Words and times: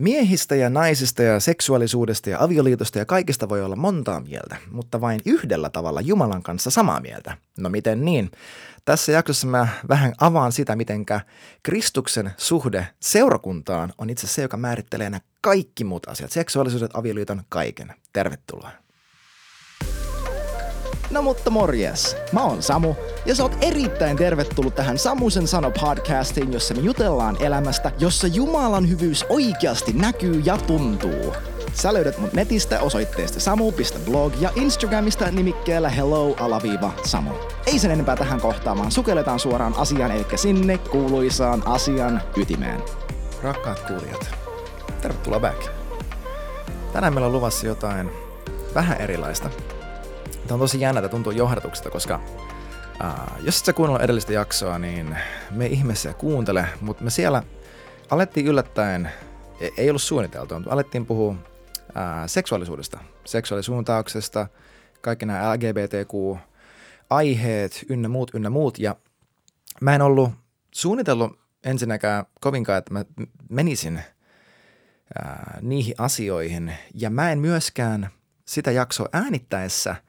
Miehistä 0.00 0.54
ja 0.54 0.70
naisista 0.70 1.22
ja 1.22 1.40
seksuaalisuudesta 1.40 2.30
ja 2.30 2.42
avioliitosta 2.42 2.98
ja 2.98 3.04
kaikista 3.06 3.48
voi 3.48 3.62
olla 3.62 3.76
montaa 3.76 4.20
mieltä, 4.20 4.56
mutta 4.70 5.00
vain 5.00 5.20
yhdellä 5.24 5.70
tavalla 5.70 6.00
Jumalan 6.00 6.42
kanssa 6.42 6.70
samaa 6.70 7.00
mieltä. 7.00 7.36
No 7.58 7.68
miten 7.68 8.04
niin? 8.04 8.30
Tässä 8.84 9.12
jaksossa 9.12 9.46
mä 9.46 9.68
vähän 9.88 10.12
avaan 10.20 10.52
sitä, 10.52 10.76
mitenkä 10.76 11.20
Kristuksen 11.62 12.30
suhde 12.36 12.86
seurakuntaan 13.00 13.92
on 13.98 14.10
itse 14.10 14.26
se, 14.26 14.42
joka 14.42 14.56
määrittelee 14.56 15.10
nämä 15.10 15.20
kaikki 15.40 15.84
muut 15.84 16.08
asiat. 16.08 16.32
Seksuaalisuudet, 16.32 16.90
avioliiton, 16.94 17.42
kaiken. 17.48 17.94
Tervetuloa. 18.12 18.70
No 21.10 21.22
mutta 21.22 21.50
morjes, 21.50 22.16
mä 22.32 22.42
oon 22.42 22.62
Samu 22.62 22.94
ja 23.26 23.34
sä 23.34 23.42
oot 23.42 23.56
erittäin 23.60 24.16
tervetullut 24.16 24.74
tähän 24.74 24.98
Samusen 24.98 25.46
sano 25.46 25.70
podcastiin, 25.80 26.52
jossa 26.52 26.74
me 26.74 26.80
jutellaan 26.80 27.36
elämästä, 27.40 27.92
jossa 27.98 28.26
Jumalan 28.26 28.88
hyvyys 28.88 29.24
oikeasti 29.28 29.92
näkyy 29.92 30.42
ja 30.44 30.56
tuntuu. 30.56 31.34
Sä 31.74 31.94
löydät 31.94 32.18
mut 32.18 32.32
netistä 32.32 32.80
osoitteesta 32.80 33.40
samu.blog 33.40 34.32
ja 34.40 34.50
Instagramista 34.54 35.30
nimikkeellä 35.30 35.88
hello-samu. 35.88 37.30
Ei 37.66 37.78
sen 37.78 37.90
enempää 37.90 38.16
tähän 38.16 38.40
kohtaamaan, 38.40 38.92
sukelletaan 38.92 39.38
suoraan 39.38 39.74
asiaan, 39.76 40.10
eli 40.10 40.26
sinne 40.36 40.78
kuuluisaan 40.78 41.62
asian 41.66 42.22
ytimeen. 42.36 42.82
Rakkaat 43.42 43.80
kuulijat, 43.80 44.30
tervetuloa 45.00 45.40
back. 45.40 45.62
Tänään 46.92 47.14
meillä 47.14 47.26
on 47.26 47.32
luvassa 47.32 47.66
jotain 47.66 48.10
vähän 48.74 49.00
erilaista. 49.00 49.50
Tämä 50.50 50.56
on 50.56 50.60
tosi 50.60 50.80
jännä, 50.80 50.98
että 50.98 51.08
tuntuu 51.08 51.32
johdatuksesta, 51.32 51.90
koska 51.90 52.16
uh, 52.16 52.22
jos 53.42 53.58
et 53.58 53.64
sä 53.64 53.72
kuunnella 53.72 54.02
edellistä 54.02 54.32
jaksoa, 54.32 54.78
niin 54.78 55.16
me 55.50 55.66
ihmeessä 55.66 56.12
kuuntele, 56.12 56.66
mutta 56.80 57.04
me 57.04 57.10
siellä 57.10 57.42
alettiin 58.10 58.46
yllättäen, 58.46 59.10
e, 59.60 59.68
ei 59.76 59.90
ollut 59.90 60.02
suunniteltu, 60.02 60.54
mutta 60.54 60.70
alettiin 60.70 61.06
puhua 61.06 61.30
uh, 61.30 61.36
seksuaalisuudesta, 62.26 62.98
seksuaalisuuntauksesta, 63.24 64.46
kaikki 65.00 65.26
nämä 65.26 65.54
LGBTQ-aiheet, 65.54 67.84
ynnä 67.88 68.08
muut, 68.08 68.30
ynnä 68.34 68.50
muut, 68.50 68.78
ja 68.78 68.96
mä 69.80 69.94
en 69.94 70.02
ollut 70.02 70.30
suunnitellut 70.74 71.38
ensinnäkään 71.64 72.24
kovinkaan, 72.40 72.78
että 72.78 72.92
mä 72.92 73.04
menisin 73.48 74.02
niihin 75.60 75.94
asioihin, 75.98 76.74
ja 76.94 77.10
mä 77.10 77.32
en 77.32 77.38
myöskään 77.38 78.10
sitä 78.44 78.70
jaksoa 78.70 79.08
äänittäessä– 79.12 79.96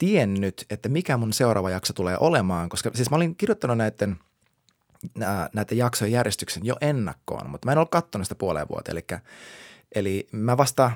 tiennyt, 0.00 0.66
että 0.70 0.88
mikä 0.88 1.16
mun 1.16 1.32
seuraava 1.32 1.70
jakso 1.70 1.92
tulee 1.92 2.16
olemaan, 2.20 2.68
koska 2.68 2.90
siis 2.94 3.10
mä 3.10 3.16
olin 3.16 3.36
kirjoittanut 3.36 3.78
näiden, 3.78 4.16
näiden 5.54 5.78
jaksojen 5.78 6.12
järjestyksen 6.12 6.66
jo 6.66 6.76
ennakkoon, 6.80 7.50
mutta 7.50 7.66
mä 7.66 7.72
en 7.72 7.78
ollut 7.78 7.90
katsonut 7.90 8.26
sitä 8.26 8.34
puoleen 8.34 8.68
vuoteen. 8.68 8.96
Eli, 8.96 9.20
eli 9.94 10.28
mä 10.32 10.56
vasta 10.56 10.90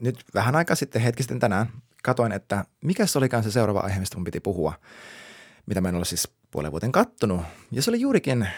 nyt 0.00 0.24
vähän 0.34 0.56
aikaa 0.56 0.76
sitten, 0.76 1.02
hetki 1.02 1.22
sitten 1.22 1.40
tänään, 1.40 1.66
katoin, 2.02 2.32
että 2.32 2.64
mikä 2.84 3.06
se 3.06 3.18
olikaan 3.18 3.42
se 3.42 3.50
seuraava 3.50 3.80
aihe, 3.80 4.00
mistä 4.00 4.16
mun 4.16 4.24
piti 4.24 4.40
puhua, 4.40 4.72
mitä 5.66 5.80
mä 5.80 5.88
en 5.88 5.94
ole 5.94 6.04
siis 6.04 6.28
puolen 6.50 6.70
vuoteen 6.70 6.92
kattonut. 6.92 7.44
Ja 7.70 7.82
se 7.82 7.90
oli 7.90 8.00
juurikin, 8.00 8.48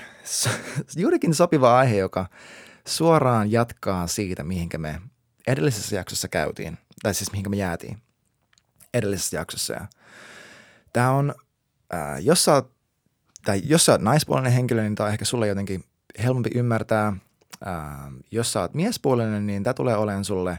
juurikin 0.97 1.35
sopiva 1.35 1.79
aihe, 1.79 1.97
joka 1.97 2.27
suoraan 2.87 3.53
jatkaa 3.53 4.07
siitä, 4.07 4.45
mihinkä 4.45 4.79
me 4.79 5.01
edellisessä 5.47 5.97
jaksossa 5.97 6.29
käytiin, 6.29 6.79
tai 7.03 7.15
siis 7.15 7.33
mihinkä 7.33 7.51
me 7.51 7.57
jäätiin 7.57 8.04
edellisessä 8.95 9.37
jaksossa. 9.37 9.75
Ja 9.75 9.87
tämä 10.93 11.11
on, 11.11 11.35
ää, 11.93 12.19
jos, 12.19 12.45
sä 12.45 12.55
oot, 12.55 12.73
tai 13.45 13.63
jos 13.65 13.85
sä 13.85 13.93
oot 13.93 14.01
naispuolinen 14.01 14.53
henkilö, 14.53 14.83
niin 14.83 14.95
tämä 14.95 15.07
on 15.07 15.13
ehkä 15.13 15.25
sulle 15.25 15.49
jotenkin 15.49 15.85
helpompi 16.23 16.51
ymmärtää. 16.55 17.17
Ää, 17.65 18.13
jos 18.31 18.53
sä 18.53 18.61
oot 18.61 18.75
miespuolinen, 18.75 19.47
niin 19.47 19.63
tämä 19.63 19.75
tulee 19.75 19.97
olemaan 19.97 20.25
sulle 20.25 20.59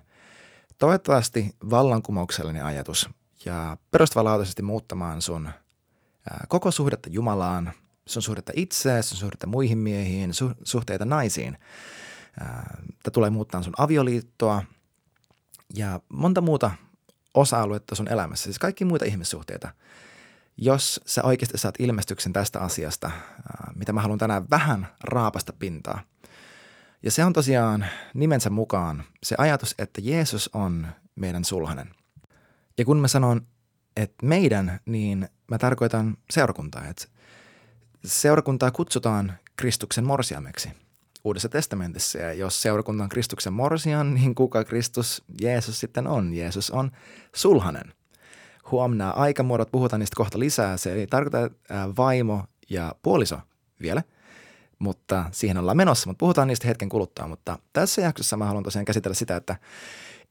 toivottavasti 0.78 1.56
vallankumouksellinen 1.70 2.66
ajatus 2.66 3.10
ja 3.46 3.78
perustavanlaatuisesti 3.92 4.62
muuttamaan 4.62 5.22
sun 5.22 5.48
ää, 6.30 6.46
koko 6.48 6.72
suhdetta 6.72 7.10
Jumalaan, 7.10 7.72
sun 8.06 8.22
suhdetta 8.22 8.52
itseään, 8.56 9.04
sun 9.04 9.18
suhdetta 9.18 9.48
muihin 9.48 9.78
miehiin, 9.78 10.30
su- 10.32 10.56
suhteita 10.64 11.06
naisiin. 11.06 11.58
Tämä 13.04 13.12
tulee 13.14 13.30
muuttaa 13.30 13.64
sun 13.64 13.74
avioliittoa 13.78 14.64
ja 15.76 16.00
monta 16.10 16.42
muuta 16.42 16.72
osa-aluetta 17.36 17.96
sun 17.96 18.08
elämässä, 18.08 18.44
siis 18.44 18.60
kaikki 18.60 18.86
muita 18.86 19.06
ihmissuhteita. 19.06 19.70
Jos 20.58 21.02
sä 21.06 21.24
oikeasti 21.24 21.58
saat 21.58 21.76
ilmestyksen 21.80 22.34
tästä 22.34 22.60
asiasta, 22.60 23.12
mitä 23.76 23.94
mä 23.94 24.02
haluan 24.02 24.20
tänään 24.20 24.50
vähän 24.50 24.88
raapasta 25.04 25.54
pintaa. 25.54 26.02
Ja 27.04 27.12
se 27.12 27.26
on 27.26 27.34
tosiaan 27.34 27.86
nimensä 28.14 28.50
mukaan 28.50 29.04
se 29.24 29.36
ajatus, 29.38 29.76
että 29.80 30.02
Jeesus 30.04 30.50
on 30.54 30.88
meidän 31.16 31.46
sulhanen. 31.46 31.90
Ja 32.78 32.86
kun 32.86 32.98
mä 32.98 33.08
sanon, 33.08 33.42
että 33.96 34.26
meidän, 34.26 34.80
niin 34.86 35.30
mä 35.52 35.58
tarkoitan 35.58 36.18
seurakuntaa. 36.30 36.88
Että 36.88 37.06
seurakuntaa 38.06 38.72
kutsutaan 38.72 39.34
Kristuksen 39.56 40.06
morsiameksi– 40.06 40.70
Uudessa 41.26 41.50
testamentissa. 41.50 42.18
Ja 42.18 42.34
jos 42.34 42.62
seurakunta 42.62 43.04
on 43.04 43.10
Kristuksen 43.10 43.54
morsian, 43.54 44.14
niin 44.14 44.36
kuka 44.36 44.64
Kristus 44.64 45.24
Jeesus 45.42 45.80
sitten 45.80 46.08
on? 46.08 46.34
Jeesus 46.34 46.72
on 46.72 46.92
sulhanen. 47.36 47.94
Huomenna 48.72 49.10
aikamuodot, 49.10 49.72
puhutaan 49.72 50.00
niistä 50.00 50.16
kohta 50.16 50.40
lisää. 50.40 50.78
Se 50.78 50.94
ei 50.94 51.08
tarkoita 51.08 51.50
vaimo 51.98 52.44
ja 52.70 52.96
puoliso 53.02 53.40
vielä, 53.82 54.04
mutta 54.80 55.26
siihen 55.32 55.58
ollaan 55.58 55.78
menossa. 55.78 56.10
Mutta 56.10 56.20
puhutaan 56.20 56.48
niistä 56.48 56.68
hetken 56.68 56.90
kuluttua. 56.90 57.28
Mutta 57.28 57.60
tässä 57.74 58.02
jaksossa 58.02 58.38
mä 58.38 58.46
haluan 58.46 58.64
tosiaan 58.64 58.86
käsitellä 58.86 59.16
sitä, 59.16 59.36
että, 59.36 59.56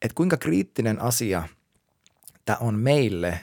että 0.03 0.15
kuinka 0.15 0.37
kriittinen 0.37 1.01
asia 1.03 1.43
tämä 2.45 2.57
on 2.61 2.79
meille 2.79 3.41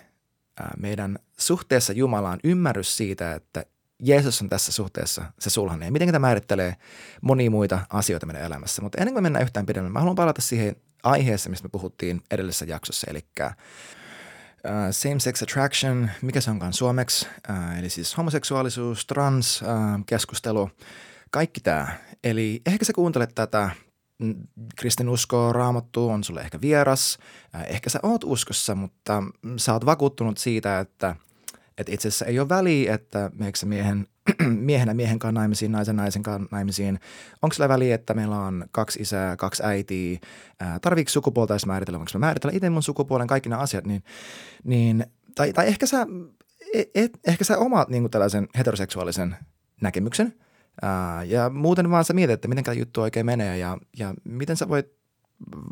meidän 0.77 1.19
suhteessa 1.37 1.93
Jumalaan 1.93 2.39
ymmärrys 2.43 2.97
siitä, 2.97 3.33
että 3.33 3.65
Jeesus 4.01 4.41
on 4.41 4.49
tässä 4.49 4.71
suhteessa 4.71 5.25
se 5.39 5.49
sulhanen 5.49 5.85
ja 5.85 5.91
miten 5.91 6.07
tämä 6.07 6.27
määrittelee 6.27 6.75
monia 7.21 7.51
muita 7.51 7.79
asioita 7.89 8.25
meidän 8.25 8.43
elämässä. 8.43 8.81
Mutta 8.81 8.97
ennen 8.97 9.13
kuin 9.13 9.23
mennään 9.23 9.43
yhtään 9.43 9.65
pidemmälle, 9.65 9.93
mä 9.93 9.99
haluan 9.99 10.15
palata 10.15 10.41
siihen 10.41 10.75
aiheeseen, 11.03 11.51
mistä 11.51 11.65
me 11.65 11.69
puhuttiin 11.71 12.21
edellisessä 12.31 12.65
jaksossa, 12.65 13.07
eli 13.09 13.25
uh, 13.43 13.51
same-sex 14.91 15.43
attraction, 15.43 16.09
mikä 16.21 16.41
se 16.41 16.51
onkaan 16.51 16.73
suomeksi, 16.73 17.27
uh, 17.49 17.79
eli 17.79 17.89
siis 17.89 18.17
homoseksuaalisuus, 18.17 19.05
trans, 19.05 19.61
uh, 19.61 20.05
keskustelu, 20.05 20.69
kaikki 21.31 21.61
tämä. 21.61 21.87
Eli 22.23 22.61
ehkä 22.65 22.85
sä 22.85 22.93
kuuntelet 22.93 23.35
tätä 23.35 23.69
kristinusko, 24.75 25.53
raamattu 25.53 26.09
on 26.09 26.23
sulle 26.23 26.41
ehkä 26.41 26.61
vieras, 26.61 27.17
ehkä 27.67 27.89
sä 27.89 27.99
oot 28.03 28.23
uskossa, 28.23 28.75
mutta 28.75 29.23
sä 29.57 29.73
oot 29.73 29.85
vakuuttunut 29.85 30.37
siitä, 30.37 30.79
että– 30.79 31.15
että 31.77 31.93
itse 31.93 32.07
asiassa 32.07 32.25
ei 32.25 32.39
ole 32.39 32.49
väliä, 32.49 32.93
että 32.93 33.31
meneekö 33.33 33.65
miehen, 33.65 34.07
miehenä 34.69 34.93
miehen 34.93 35.19
kanssa 35.19 35.39
naimisiin, 35.39 35.71
naisen 35.71 35.95
naisen 35.95 36.23
kanssa 36.23 36.47
naimisiin. 36.51 36.99
Onko 37.41 37.53
sillä 37.53 37.69
väliä, 37.69 37.95
että 37.95 38.13
meillä 38.13 38.39
on 38.39 38.65
kaksi 38.71 39.01
isää, 39.01 39.37
kaksi 39.37 39.63
äitiä, 39.65 40.19
tarviiko 40.81 41.09
sukupuolta 41.09 41.53
edes 41.53 41.65
määritellä, 41.65 41.99
voinko 41.99 42.11
mä 42.13 42.19
määritellä 42.19 42.55
itse 42.55 42.69
mun 42.69 42.83
sukupuolen, 42.83 43.27
kaikki 43.27 43.49
nämä 43.49 43.61
asiat, 43.61 43.87
niin, 43.87 44.03
niin 44.63 45.05
tai, 45.35 45.53
tai 45.53 45.67
ehkä 45.67 45.85
sä, 45.85 46.07
et, 46.73 46.89
et, 46.95 47.19
ehkä 47.27 47.43
sä 47.43 47.57
omaat 47.57 47.89
niin 47.89 48.03
kuin 48.03 48.11
tällaisen 48.11 48.47
heteroseksuaalisen 48.57 49.35
näkemyksen, 49.81 50.33
ää, 50.81 51.23
ja 51.23 51.49
muuten 51.49 51.91
vaan 51.91 52.05
sä 52.05 52.13
mietit, 52.13 52.33
että 52.33 52.47
miten 52.47 52.63
tämä 52.63 52.75
juttu 52.75 53.01
oikein 53.01 53.25
menee, 53.25 53.57
ja, 53.57 53.77
ja 53.97 54.13
miten 54.23 54.57
sä 54.57 54.69
voit 54.69 55.01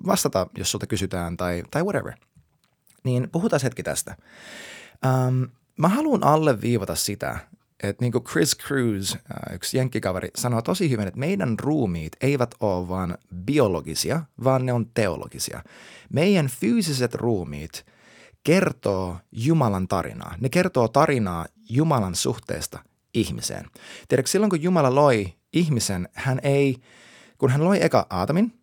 vastata, 0.06 0.48
jos 0.58 0.72
sulta 0.72 0.88
kysytään, 0.88 1.38
tai, 1.38 1.64
tai 1.72 1.84
whatever. 1.84 2.14
Niin 3.04 3.30
puhutaan 3.32 3.60
hetki 3.64 3.84
tästä. 3.84 4.16
Um, 5.06 5.48
mä 5.80 5.90
haluan 5.90 6.24
alleviivata 6.24 6.96
sitä, 6.96 7.40
että 7.84 8.04
niin 8.04 8.12
kuin 8.12 8.24
Chris 8.24 8.58
Cruz, 8.58 9.16
äh, 9.16 9.56
yksi 9.56 9.78
jenkkikaveri, 9.78 10.30
sanoo 10.36 10.62
tosi 10.62 10.90
hyvin, 10.90 11.08
että 11.08 11.20
meidän 11.20 11.60
ruumiit 11.60 12.14
eivät 12.22 12.56
ole 12.60 12.88
vain 12.88 13.18
biologisia, 13.46 14.24
vaan 14.44 14.66
ne 14.66 14.74
on 14.74 14.86
teologisia. 14.94 15.64
Meidän 16.14 16.48
fyysiset 16.48 17.16
ruumiit 17.16 17.86
kertoo 18.44 19.18
Jumalan 19.32 19.88
tarinaa. 19.88 20.36
Ne 20.40 20.50
kertoo 20.50 20.88
tarinaa 20.88 21.46
Jumalan 21.70 22.16
suhteesta 22.16 22.80
ihmiseen. 23.14 23.66
Tiedätkö, 24.08 24.32
silloin 24.32 24.50
kun 24.50 24.62
Jumala 24.62 24.96
loi 24.96 25.34
ihmisen, 25.54 26.10
hän 26.14 26.40
ei, 26.44 26.76
kun 27.38 27.50
hän 27.50 27.64
loi 27.64 27.84
eka 27.84 28.08
Aatamin 28.10 28.54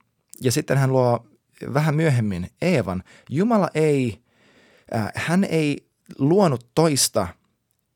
ja 0.41 0.53
sitten 0.53 0.79
hän 0.79 0.93
luo 0.93 1.27
vähän 1.75 1.95
myöhemmin 1.95 2.51
Eevan, 2.63 3.03
Jumala 3.31 3.69
ei, 3.75 4.23
äh, 4.95 5.13
hän 5.15 5.45
ei 5.45 5.86
luonut 6.19 6.67
toista 6.75 7.29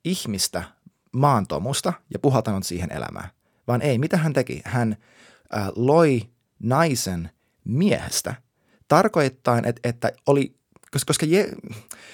ihmistä 0.05 0.62
maantomusta 1.12 1.93
ja 2.12 2.19
puhaltanut 2.19 2.67
siihen 2.67 2.93
elämään. 2.93 3.31
Vaan 3.67 3.83
ei, 3.83 3.99
mitä 3.99 4.17
hän 4.17 4.33
teki? 4.33 4.62
Hän 4.65 4.97
äh, 5.57 5.69
loi 5.77 6.23
naisen 6.62 7.31
miehestä, 7.65 8.35
tarkoittain, 8.89 9.65
että, 9.65 9.89
että 9.89 10.12
oli, 10.27 10.55
koska, 11.07 11.27
je, 11.27 11.53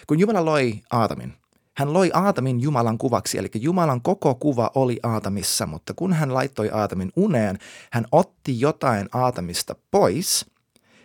kun 0.06 0.18
Jumala 0.18 0.44
loi 0.44 0.80
Aatamin, 0.90 1.34
Hän 1.76 1.92
loi 1.92 2.10
Aatamin 2.14 2.60
Jumalan 2.60 2.98
kuvaksi, 2.98 3.38
eli 3.38 3.50
Jumalan 3.54 4.02
koko 4.02 4.34
kuva 4.34 4.70
oli 4.74 5.00
Aatamissa, 5.02 5.66
mutta 5.66 5.94
kun 5.94 6.12
hän 6.12 6.34
laittoi 6.34 6.70
Aatamin 6.70 7.12
uneen, 7.16 7.58
hän 7.92 8.06
otti 8.12 8.60
jotain 8.60 9.08
Aatamista 9.12 9.76
pois 9.90 10.46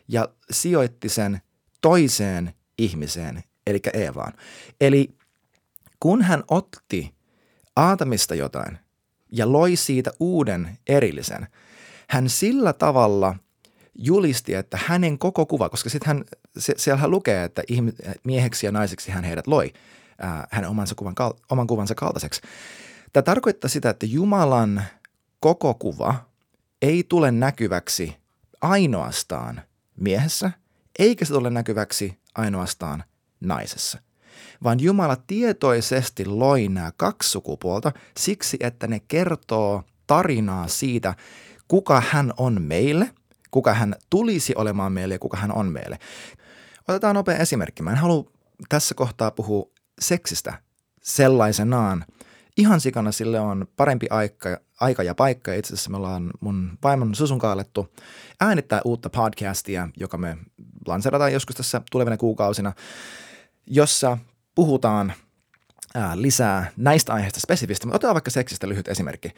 ja 0.08 0.30
sijoitti 0.52 1.10
sen 1.10 1.42
toiseen 1.82 2.54
ihmiseen, 2.78 3.44
eli 3.68 3.80
Eevaan. 3.94 4.34
Eli 4.82 5.16
kun 6.00 6.22
hän 6.22 6.44
otti 6.48 7.14
Aatamista 7.76 8.36
jotain 8.36 8.78
ja 9.32 9.52
loi 9.52 9.76
siitä 9.76 10.12
uuden 10.20 10.78
erillisen, 10.88 11.48
hän 12.10 12.30
sillä 12.30 12.74
tavalla 12.74 13.36
julisti, 13.96 14.54
että 14.54 14.80
hänen 14.86 15.20
koko 15.20 15.46
kuva, 15.46 15.70
koska 15.70 15.90
sitten 15.90 16.08
hän, 16.08 16.26
se, 16.58 16.74
siellähän 16.78 17.12
lukee, 17.12 17.44
että 17.44 17.64
mieheksi 18.24 18.66
ja 18.66 18.72
naiseksi 18.72 19.12
hän 19.12 19.24
heidät 19.24 19.48
loi– 19.48 19.74
ää, 20.22 20.48
hänen 20.52 20.70
omansa 20.70 20.96
kuvan, 20.96 21.16
oman 21.50 21.68
kuvansa 21.68 21.96
kaltaiseksi. 21.96 22.42
Tämä 23.14 23.24
tarkoittaa 23.24 23.70
sitä, 23.70 23.90
että 23.90 24.06
Jumalan 24.06 24.84
koko 25.40 25.74
kuva 25.74 26.16
ei 26.82 27.04
tule 27.10 27.32
näkyväksi 27.32 28.18
ainoastaan 28.62 29.62
miehessä, 29.98 30.52
eikä 31.00 31.26
se 31.26 31.34
tule 31.34 31.50
näkyväksi 31.50 32.20
ainoastaan 32.36 33.04
naisessa, 33.42 34.00
vaan 34.64 34.80
Jumala 34.80 35.16
tietoisesti 35.16 36.26
loi 36.26 36.68
nämä 36.68 36.92
kaksi 36.98 37.30
sukupuolta 37.30 37.92
siksi, 38.18 38.58
että 38.60 38.88
ne 38.88 39.00
kertoo 39.00 39.84
tarinaa 40.08 40.68
siitä, 40.68 41.16
kuka 41.68 42.04
hän 42.10 42.34
on 42.38 42.62
meille, 42.62 43.12
kuka 43.52 43.74
hän 43.74 43.96
tulisi 44.10 44.54
olemaan 44.56 44.92
meille 44.92 45.16
ja 45.16 45.20
kuka 45.20 45.38
hän 45.38 45.52
on 45.52 45.72
meille. 45.72 46.00
Otetaan 46.88 47.16
nopea 47.16 47.38
esimerkki. 47.38 47.84
Mä 47.84 47.92
en 47.92 47.98
halua 47.98 48.32
tässä 48.70 48.96
kohtaa 48.96 49.32
puhua 49.32 49.70
seksistä 50.02 50.54
sellaisenaan. 51.02 52.06
Ihan 52.58 52.82
sikana 52.82 53.12
sille 53.12 53.40
on 53.40 53.68
parempi 53.78 54.08
aika, 54.10 54.60
aika 54.80 55.04
ja 55.04 55.16
paikka. 55.16 55.54
Itse 55.54 55.74
asiassa 55.74 55.90
me 55.90 55.98
ollaan 55.98 56.32
mun 56.40 56.78
vaimon 56.84 57.16
Susun 57.16 57.40
kaalettu 57.40 57.94
äänittää 58.40 58.82
uutta 58.86 59.10
podcastia, 59.10 59.90
joka 59.98 60.18
me 60.18 60.38
lanserataan 60.88 61.34
joskus 61.34 61.56
tässä 61.56 61.82
tulevina 61.92 62.18
kuukausina, 62.18 62.74
jossa 63.66 64.18
puhutaan 64.56 65.14
ää, 65.96 66.22
lisää 66.22 66.72
näistä 66.78 67.14
aiheista 67.14 67.40
spesifisti. 67.40 67.86
Mutta 67.86 67.96
otetaan 67.96 68.16
vaikka 68.16 68.32
seksistä 68.32 68.70
lyhyt 68.70 68.88
esimerkki. 68.88 69.32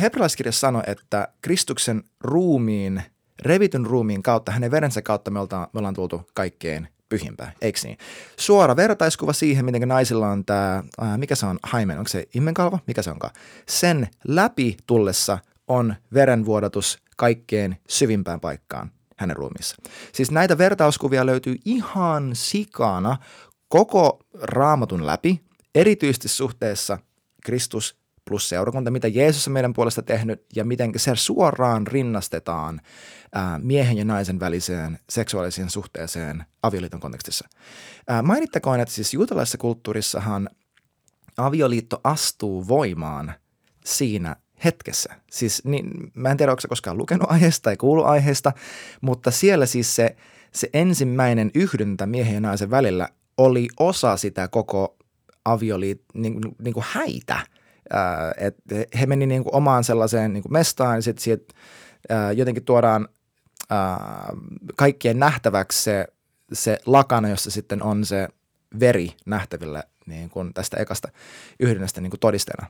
Hebrealaiskirja 0.00 0.52
sanoi, 0.52 0.82
että 0.86 1.28
Kristuksen 1.42 2.02
ruumiin, 2.20 3.02
revityn 3.42 3.86
ruumiin 3.86 4.22
kautta, 4.22 4.52
hänen 4.52 4.70
verensä 4.70 5.02
kautta 5.02 5.30
me 5.30 5.40
ollaan, 5.40 5.68
me 5.72 5.78
ollaan 5.78 5.94
tultu 5.94 6.22
kaikkeen 6.34 6.88
pyhimpää, 7.08 7.52
eikö 7.60 7.78
niin? 7.84 7.98
Suora 8.38 8.76
vertaiskuva 8.76 9.32
siihen, 9.32 9.64
miten 9.64 9.88
naisilla 9.88 10.28
on 10.28 10.44
tämä, 10.44 10.84
mikä 11.16 11.34
se 11.34 11.46
on, 11.46 11.58
haimen, 11.62 11.98
onko 11.98 12.08
se 12.08 12.26
immenkalvo, 12.34 12.78
mikä 12.86 13.02
se 13.02 13.10
onkaan? 13.10 13.32
Sen 13.68 14.08
läpi 14.28 14.76
tullessa 14.86 15.38
on 15.68 15.94
verenvuodatus 16.14 16.98
kaikkeen 17.16 17.76
syvimpään 17.88 18.40
paikkaan 18.40 18.90
hänen 19.16 19.36
ruumiissa. 19.36 19.76
Siis 20.12 20.30
näitä 20.30 20.58
vertauskuvia 20.58 21.26
löytyy 21.26 21.56
ihan 21.64 22.30
sikana 22.32 23.16
koko 23.74 24.18
raamatun 24.42 25.06
läpi, 25.06 25.40
erityisesti 25.74 26.28
suhteessa 26.28 26.98
Kristus 27.44 27.98
plus 28.24 28.48
seurakunta, 28.48 28.90
mitä 28.90 29.08
Jeesus 29.08 29.46
on 29.46 29.52
meidän 29.52 29.72
puolesta 29.72 30.02
tehnyt 30.02 30.46
ja 30.56 30.64
miten 30.64 30.92
se 30.96 31.16
suoraan 31.16 31.86
rinnastetaan 31.86 32.80
miehen 33.58 33.96
ja 33.96 34.04
naisen 34.04 34.40
väliseen 34.40 34.98
seksuaaliseen 35.10 35.70
suhteeseen 35.70 36.44
avioliiton 36.62 37.00
kontekstissa. 37.00 37.48
Mainittakoon, 38.22 38.80
että 38.80 38.94
siis 38.94 39.14
juutalaisessa 39.14 39.58
kulttuurissahan 39.58 40.48
avioliitto 41.36 42.00
astuu 42.04 42.68
voimaan 42.68 43.34
siinä 43.84 44.36
hetkessä. 44.64 45.14
Siis 45.30 45.64
niin, 45.64 46.12
mä 46.14 46.30
en 46.30 46.36
tiedä, 46.36 46.52
onko 46.52 46.62
koskaan 46.68 46.98
lukenut 46.98 47.30
aiheesta 47.30 47.62
tai 47.62 47.76
kuullut 47.76 48.06
aiheesta, 48.06 48.52
mutta 49.00 49.30
siellä 49.30 49.66
siis 49.66 49.96
se, 49.96 50.16
se 50.52 50.70
ensimmäinen 50.72 51.50
yhdyntä 51.54 52.06
miehen 52.06 52.34
ja 52.34 52.40
naisen 52.40 52.70
välillä 52.70 53.08
oli 53.38 53.68
osa 53.80 54.16
sitä 54.16 54.48
koko 54.48 54.96
avioliit, 55.44 56.02
niin, 56.14 56.40
niin 56.58 56.74
kuin 56.74 56.86
häitä– 56.88 57.40
että 58.36 58.74
he 59.00 59.06
meni 59.06 59.26
niin 59.26 59.44
kuin 59.44 59.54
omaan 59.54 59.84
sellaiseen 59.84 60.32
niin 60.32 60.42
kuin 60.42 60.52
mestaan 60.52 60.96
ja 60.96 61.02
sitten 61.02 61.22
siitä 61.22 61.54
jotenkin 62.36 62.64
tuodaan 62.64 63.08
kaikkien 64.76 65.18
nähtäväksi 65.18 65.82
se, 65.82 66.06
se 66.52 66.78
lakana, 66.86 67.28
jossa 67.28 67.50
sitten 67.50 67.82
on 67.82 68.04
se 68.04 68.28
veri 68.80 69.10
nähtävillä 69.26 69.82
niin 70.06 70.30
kuin 70.30 70.54
tästä 70.54 70.76
ekasta 70.76 71.08
yhdynnästä 71.60 72.00
niin 72.00 72.10
kuin 72.10 72.20
todisteena. 72.20 72.66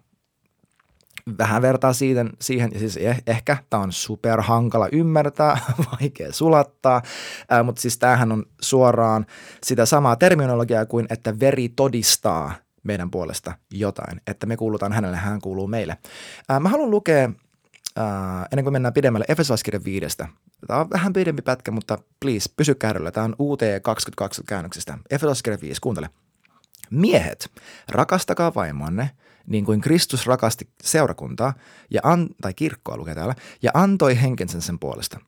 Vähän 1.39 1.63
vertaa 1.63 1.93
siitä, 1.93 2.25
siihen, 2.41 2.71
ja 2.75 2.79
siis 2.79 2.97
eh, 2.97 3.23
ehkä 3.27 3.57
tämä 3.71 3.83
on 3.83 3.93
super 3.93 4.43
hankala 4.43 4.89
ymmärtää, 4.93 5.59
vaikea 5.93 6.33
sulattaa, 6.33 7.03
ää, 7.51 7.63
mutta 7.63 7.83
siis 7.83 7.99
tämähän 7.99 8.33
on 8.33 8.45
suoraan 8.61 9.27
sitä 9.63 9.87
samaa 9.87 10.17
terminologiaa 10.17 10.87
kuin, 10.87 11.07
että 11.11 11.41
veri 11.41 11.69
todistaa– 11.69 12.53
meidän 12.85 13.11
puolesta 13.11 13.53
jotain, 13.71 14.21
että 14.27 14.47
me 14.47 14.57
kuulutaan 14.57 14.93
hänelle, 14.93 15.17
hän 15.17 15.41
kuuluu 15.41 15.67
meille. 15.67 15.97
Ää, 16.49 16.61
mä 16.61 16.69
haluan 16.69 16.91
lukea, 16.91 17.31
ää, 17.97 18.47
ennen 18.53 18.65
kuin 18.65 18.73
mennään 18.73 18.95
pidemmälle, 18.95 19.25
Efesolaiskirjan 19.29 19.85
viidestä. 19.85 20.29
Tämä 20.67 20.81
on 20.81 20.91
vähän 20.91 21.13
pidempi 21.13 21.43
pätkä, 21.43 21.71
mutta 21.71 21.99
please, 22.21 22.51
pysy 22.57 22.75
kärryllä. 22.75 23.11
Tämä 23.11 23.25
on 23.25 23.37
UT 23.39 23.61
22 23.83 24.43
käännöksestä. 24.47 24.99
Efesolaiskirja 25.11 25.59
5, 25.61 25.81
kuuntele. 25.81 26.11
Miehet, 26.91 27.51
rakastakaa 27.89 28.55
vaimoanne, 28.55 29.11
niin 29.47 29.65
kuin 29.65 29.81
Kristus 29.81 30.27
rakasti 30.27 30.69
seurakuntaa, 30.83 31.55
ja 31.91 32.01
an, 32.05 32.29
tai 32.43 32.55
kirkkoa 32.55 32.97
lukee 32.97 33.15
täällä, 33.15 33.35
ja 33.63 33.71
antoi 33.75 34.23
henkensä 34.23 34.61
sen 34.61 34.79
puolesta. 34.79 35.21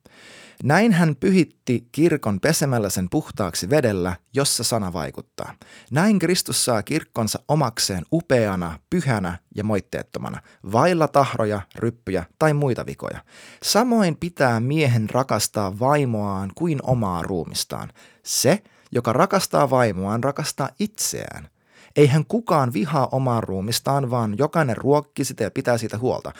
Näin 0.63 0.93
hän 0.93 1.15
pyhitti 1.15 1.87
kirkon 1.91 2.39
pesemällä 2.39 2.89
sen 2.89 3.09
puhtaaksi 3.09 3.69
vedellä, 3.69 4.15
jossa 4.33 4.63
sana 4.63 4.93
vaikuttaa. 4.93 5.53
Näin 5.91 6.19
Kristus 6.19 6.65
saa 6.65 6.83
kirkkonsa 6.83 7.39
omakseen 7.47 8.03
upeana, 8.13 8.79
pyhänä 8.89 9.39
ja 9.55 9.63
moitteettomana, 9.63 10.41
vailla 10.71 11.07
tahroja, 11.07 11.61
ryppyjä 11.75 12.25
tai 12.39 12.53
muita 12.53 12.85
vikoja. 12.85 13.19
Samoin 13.63 14.15
pitää 14.15 14.59
miehen 14.59 15.09
rakastaa 15.09 15.79
vaimoaan 15.79 16.51
kuin 16.55 16.79
omaa 16.83 17.21
ruumistaan. 17.21 17.89
Se, 18.23 18.63
joka 18.91 19.13
rakastaa 19.13 19.69
vaimoaan, 19.69 20.23
rakastaa 20.23 20.69
itseään. 20.79 21.49
Eihän 21.97 22.25
kukaan 22.25 22.73
vihaa 22.73 23.07
omaa 23.11 23.41
ruumistaan, 23.41 24.09
vaan 24.09 24.37
jokainen 24.37 24.77
ruokki 24.77 25.25
sitä 25.25 25.43
ja 25.43 25.51
pitää 25.51 25.77
siitä 25.77 25.97
huolta. 25.97 26.31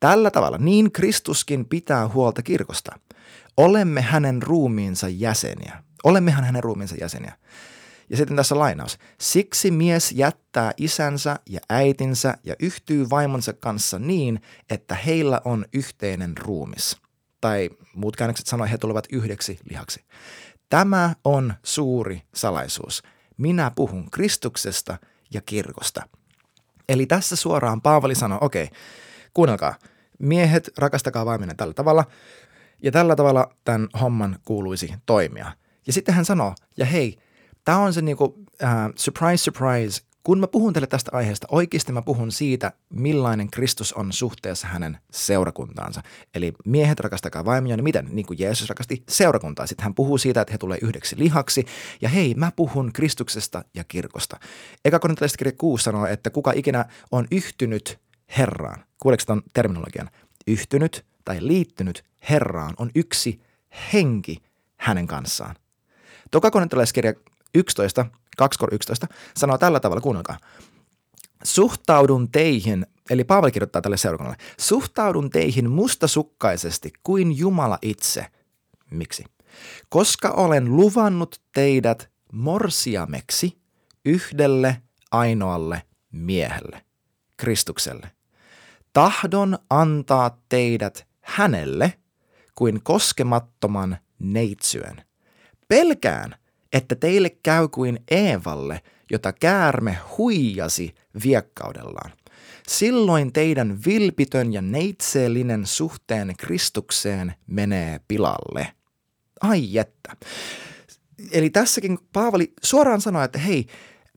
Tällä 0.00 0.30
tavalla 0.30 0.58
niin 0.58 0.92
Kristuskin 0.92 1.64
pitää 1.64 2.08
huolta 2.08 2.42
kirkosta. 2.42 2.98
Olemme 3.56 4.02
hänen 4.02 4.42
ruumiinsa 4.42 5.08
jäseniä. 5.08 5.82
Olemmehan 6.04 6.44
hänen 6.44 6.64
ruumiinsa 6.64 6.96
jäseniä. 7.00 7.32
Ja 8.10 8.16
sitten 8.16 8.36
tässä 8.36 8.58
lainaus. 8.58 8.98
Siksi 9.20 9.70
mies 9.70 10.12
jättää 10.12 10.72
isänsä 10.76 11.38
ja 11.48 11.60
äitinsä 11.70 12.34
ja 12.44 12.54
yhtyy 12.60 13.10
vaimonsa 13.10 13.52
kanssa 13.52 13.98
niin, 13.98 14.40
että 14.70 14.94
heillä 14.94 15.40
on 15.44 15.64
yhteinen 15.72 16.36
ruumis. 16.36 16.96
Tai 17.40 17.70
muut 17.94 18.16
käännökset 18.16 18.46
sanoi, 18.46 18.70
he 18.70 18.78
tulevat 18.78 19.06
yhdeksi 19.12 19.58
lihaksi. 19.70 20.04
Tämä 20.68 21.14
on 21.24 21.54
suuri 21.62 22.22
salaisuus. 22.34 23.02
Minä 23.36 23.70
puhun 23.74 24.10
Kristuksesta 24.10 24.98
ja 25.34 25.40
kirkosta. 25.40 26.02
Eli 26.88 27.06
tässä 27.06 27.36
suoraan 27.36 27.80
Paavali 27.80 28.14
sanoi, 28.14 28.38
okei, 28.40 28.64
okay, 28.64 28.76
kuunnelkaa, 29.34 29.74
miehet, 30.18 30.70
rakastakaa 30.78 31.26
vaimenen 31.26 31.56
tällä 31.56 31.74
tavalla, 31.74 32.04
ja 32.82 32.92
tällä 32.92 33.16
tavalla 33.16 33.54
tämän 33.64 33.88
homman 34.00 34.38
kuuluisi 34.44 34.94
toimia. 35.06 35.52
Ja 35.86 35.92
sitten 35.92 36.14
hän 36.14 36.24
sanoo, 36.24 36.54
ja 36.76 36.86
hei, 36.86 37.18
tämä 37.64 37.78
on 37.78 37.92
se 37.92 38.02
niinku, 38.02 38.24
uh, 38.24 38.46
surprise, 38.96 39.36
surprise, 39.36 40.02
kun 40.22 40.40
mä 40.40 40.46
puhun 40.46 40.72
teille 40.72 40.86
tästä 40.86 41.10
aiheesta, 41.14 41.46
oikeasti 41.50 41.92
mä 41.92 42.02
puhun 42.02 42.32
siitä, 42.32 42.72
millainen 42.90 43.50
Kristus 43.50 43.92
on 43.92 44.12
suhteessa 44.12 44.66
hänen 44.66 44.98
seurakuntaansa. 45.10 46.02
Eli 46.34 46.52
miehet 46.64 47.00
rakastakaa 47.00 47.44
vaimoja, 47.44 47.76
niin 47.76 47.84
miten? 47.84 48.08
Niin 48.10 48.26
kuin 48.26 48.38
Jeesus 48.38 48.68
rakasti 48.68 49.02
seurakuntaa. 49.08 49.66
Sitten 49.66 49.84
hän 49.84 49.94
puhuu 49.94 50.18
siitä, 50.18 50.40
että 50.40 50.52
he 50.52 50.58
tulee 50.58 50.78
yhdeksi 50.82 51.18
lihaksi. 51.18 51.64
Ja 52.00 52.08
hei, 52.08 52.34
mä 52.34 52.52
puhun 52.56 52.92
Kristuksesta 52.92 53.64
ja 53.74 53.84
kirkosta. 53.84 54.40
Eka 54.84 54.98
korintalaiset 54.98 55.38
kirja 55.38 55.52
6 55.58 55.84
sanoo, 55.84 56.06
että 56.06 56.30
kuka 56.30 56.52
ikinä 56.54 56.84
on 57.10 57.26
yhtynyt 57.30 58.00
Herraan. 58.38 58.84
Kuuleeko 58.98 59.24
tämän 59.26 59.42
terminologian? 59.54 60.10
Yhtynyt 60.46 61.04
tai 61.24 61.36
liittynyt 61.40 62.04
Herraan 62.30 62.74
on 62.78 62.90
yksi 62.94 63.40
henki 63.92 64.42
hänen 64.76 65.06
kanssaan. 65.06 65.56
Toka 66.30 66.50
korintalaiskirja 66.50 67.14
11, 67.54 68.06
2.11 68.42 69.14
sanoo 69.36 69.58
tällä 69.58 69.80
tavalla, 69.80 70.00
kuunnelkaa. 70.00 70.38
Suhtaudun 71.44 72.30
teihin, 72.30 72.86
eli 73.10 73.24
Paavali 73.24 73.52
kirjoittaa 73.52 73.82
tälle 73.82 73.96
seurakunnalle, 73.96 74.42
suhtaudun 74.60 75.30
teihin 75.30 75.70
mustasukkaisesti 75.70 76.92
kuin 77.02 77.38
Jumala 77.38 77.78
itse. 77.82 78.26
Miksi? 78.90 79.24
Koska 79.88 80.30
olen 80.30 80.76
luvannut 80.76 81.40
teidät 81.52 82.10
morsiameksi 82.32 83.58
yhdelle 84.04 84.82
ainoalle 85.10 85.82
miehelle, 86.12 86.82
Kristukselle. 87.36 88.10
Tahdon 88.92 89.58
antaa 89.70 90.38
teidät 90.48 91.06
hänelle 91.20 91.92
kuin 92.54 92.82
koskemattoman 92.82 93.98
neitsyön. 94.18 95.02
Pelkään, 95.68 96.34
että 96.72 96.94
teille 96.94 97.30
käy 97.30 97.68
kuin 97.68 97.98
Eevalle, 98.10 98.80
jota 99.10 99.32
käärme 99.32 99.98
huijasi 100.18 100.94
viekkaudellaan. 101.24 102.12
Silloin 102.68 103.32
teidän 103.32 103.78
vilpitön 103.86 104.52
ja 104.52 104.62
neitseellinen 104.62 105.66
suhteen 105.66 106.34
Kristukseen 106.38 107.34
menee 107.46 108.00
pilalle. 108.08 108.72
Ai 109.40 109.78
että. 109.78 110.16
Eli 111.32 111.50
tässäkin 111.50 111.98
Paavali 112.12 112.52
suoraan 112.62 113.00
sanoi, 113.00 113.24
että 113.24 113.38
hei, 113.38 113.66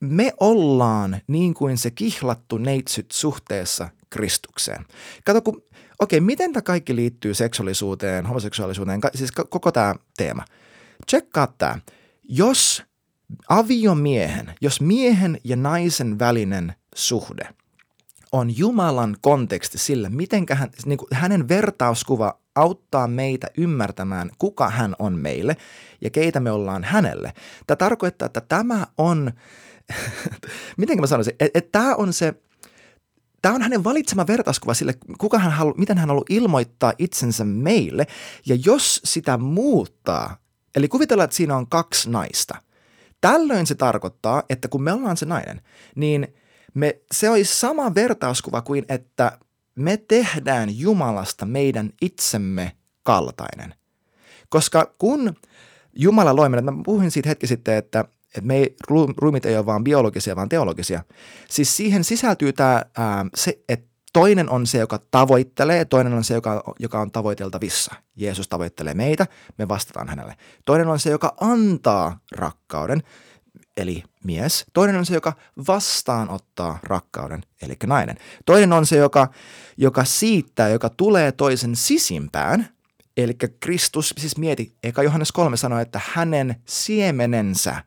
me 0.02 0.34
ollaan 0.40 1.22
niin 1.28 1.54
kuin 1.54 1.78
se 1.78 1.92
kihlattu 1.92 2.58
neitsyt 2.58 3.12
suhteessa 3.12 3.90
Kristukseen. 4.10 4.86
Kato, 5.26 5.42
kun, 5.42 5.64
okei, 6.00 6.22
miten 6.22 6.54
tämä 6.54 6.62
kaikki 6.62 6.96
liittyy 6.96 7.34
seksuaalisuuteen, 7.34 8.26
homoseksuaalisuuteen, 8.26 9.00
siis 9.16 9.32
koko 9.32 9.72
tämä 9.72 9.96
teema. 10.18 10.46
Tsekkaa 11.06 11.48
tämä. 11.58 11.80
Jos 12.30 12.84
aviomiehen, 13.50 14.54
jos 14.62 14.82
miehen 14.82 15.40
ja 15.44 15.56
naisen 15.56 16.20
välinen 16.20 16.74
suhde 16.96 17.50
on 18.32 18.58
Jumalan 18.58 19.18
konteksti 19.22 19.78
sillä, 19.78 20.10
miten 20.10 20.46
hän, 20.52 20.70
niin 20.86 21.00
hänen 21.12 21.48
vertauskuva 21.48 22.40
auttaa 22.56 23.08
meitä 23.08 23.48
ymmärtämään, 23.58 24.30
kuka 24.40 24.70
hän 24.70 24.96
on 25.00 25.14
meille 25.14 25.58
ja 26.02 26.10
keitä 26.10 26.40
me 26.40 26.52
ollaan 26.52 26.84
hänelle. 26.84 27.34
Tämä 27.68 27.76
tarkoittaa, 27.76 28.26
että 28.26 28.42
tämä 28.42 28.88
on, 28.98 29.32
miten 30.78 31.00
mä 31.00 31.08
sanoisin, 31.08 31.34
että, 31.40 31.60
että 31.60 31.80
tämä 31.80 31.96
on 31.96 32.14
se, 32.14 32.34
Tämä 33.42 33.56
on 33.56 33.62
hänen 33.62 33.84
valitsema 33.84 34.28
vertauskuva 34.28 34.74
sille, 34.74 34.94
kuka 35.18 35.40
hän 35.40 35.52
halu, 35.52 35.74
miten 35.78 35.98
hän 35.98 36.10
haluaa 36.10 36.26
ilmoittaa 36.30 36.94
itsensä 36.98 37.46
meille. 37.46 38.08
Ja 38.46 38.58
jos 38.66 39.02
sitä 39.04 39.38
muuttaa, 39.38 40.38
eli 40.76 40.88
kuvitellaan, 40.88 41.26
että 41.26 41.38
siinä 41.38 41.58
on 41.58 41.68
kaksi 41.68 42.10
naista, 42.10 42.56
tällöin 43.22 43.68
se 43.68 43.76
tarkoittaa, 43.76 44.44
että 44.50 44.68
kun 44.68 44.84
me 44.84 44.94
ollaan 44.94 45.18
se 45.18 45.26
nainen, 45.26 45.62
niin 45.96 46.36
me, 46.74 47.00
se 47.12 47.30
olisi 47.30 47.60
sama 47.60 47.96
vertauskuva 47.96 48.62
kuin, 48.62 48.86
että 48.90 49.40
me 49.76 49.98
tehdään 49.98 50.80
Jumalasta 50.80 51.46
meidän 51.46 51.90
itsemme 52.02 52.72
kaltainen. 53.04 53.74
Koska 54.50 54.94
kun 54.98 55.36
Jumala 55.94 56.36
loi 56.36 56.50
meidät, 56.50 56.66
mä 56.66 56.74
puhuin 56.86 57.12
siitä 57.12 57.30
hetki 57.30 57.48
sitten, 57.48 57.76
että, 57.76 58.00
että 58.28 58.42
me 58.42 58.58
ei, 58.58 58.76
ruumit 59.18 59.46
ei 59.46 59.58
ole 59.58 59.66
vaan 59.66 59.84
biologisia, 59.84 60.36
vaan 60.36 60.50
teologisia. 60.50 61.04
Siis 61.50 61.78
siihen 61.78 62.04
sisältyy 62.04 62.54
tämä, 62.54 62.86
se, 63.36 63.60
että 63.70 63.95
toinen 64.16 64.50
on 64.50 64.68
se, 64.68 64.78
joka 64.78 65.00
tavoittelee, 65.12 65.86
toinen 65.86 66.14
on 66.14 66.24
se, 66.24 66.34
joka, 66.34 66.64
joka 66.80 67.00
on 67.00 67.12
tavoiteltavissa. 67.12 67.96
Jeesus 68.16 68.48
tavoittelee 68.48 68.94
meitä, 68.94 69.28
me 69.58 69.68
vastataan 69.68 70.10
hänelle. 70.10 70.36
Toinen 70.66 70.88
on 70.88 71.00
se, 71.00 71.10
joka 71.10 71.36
antaa 71.40 72.20
rakkauden, 72.32 73.04
eli 73.78 74.04
mies. 74.24 74.66
Toinen 74.74 74.96
on 74.96 75.06
se, 75.06 75.14
joka 75.14 75.34
vastaanottaa 75.68 76.80
rakkauden, 76.84 77.44
eli 77.62 77.76
nainen. 77.86 78.18
Toinen 78.46 78.74
on 78.74 78.86
se, 78.86 78.98
joka, 78.98 79.28
joka 79.78 80.06
siittää, 80.06 80.70
joka 80.70 80.90
tulee 80.90 81.32
toisen 81.32 81.76
sisimpään, 81.76 82.70
eli 83.18 83.34
Kristus, 83.60 84.14
siis 84.18 84.38
mieti, 84.38 84.76
eka 84.84 85.04
Johannes 85.04 85.32
3 85.32 85.58
sanoo, 85.58 85.80
että 85.80 86.02
hänen 86.14 86.56
siemenensä, 86.66 87.84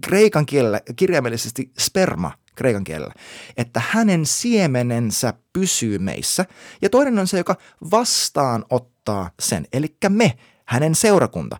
kreikan 0.00 0.46
kielellä, 0.46 0.80
kirjaimellisesti 0.96 1.72
sperma, 1.78 2.32
kreikan 2.54 2.84
kielellä, 2.84 3.14
että 3.56 3.82
hänen 3.88 4.26
siemenensä 4.26 5.34
pysyy 5.52 5.98
meissä. 5.98 6.44
Ja 6.82 6.90
toinen 6.90 7.18
on 7.18 7.26
se, 7.26 7.38
joka 7.38 7.56
vastaanottaa 7.90 9.30
sen, 9.40 9.66
eli 9.72 9.96
me, 10.08 10.38
hänen 10.64 10.94
seurakunta. 10.94 11.56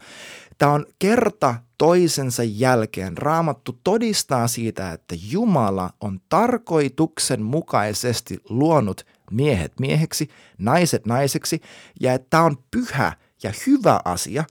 Tämä 0.58 0.72
on 0.72 0.86
kerta 0.98 1.54
toisensa 1.78 2.42
jälkeen 2.44 3.18
raamattu 3.18 3.80
todistaa 3.84 4.48
siitä, 4.48 4.92
että 4.92 5.14
Jumala 5.30 5.90
on 6.00 6.20
tarkoituksenmukaisesti 6.28 8.38
luonut 8.48 9.06
miehet 9.30 9.72
mieheksi, 9.80 10.28
naiset 10.58 11.06
naiseksi 11.06 11.60
ja 12.00 12.12
että 12.12 12.26
tämä 12.30 12.42
on 12.42 12.56
pyhä 12.70 13.12
ja 13.42 13.52
hyvä 13.66 14.00
asia 14.04 14.44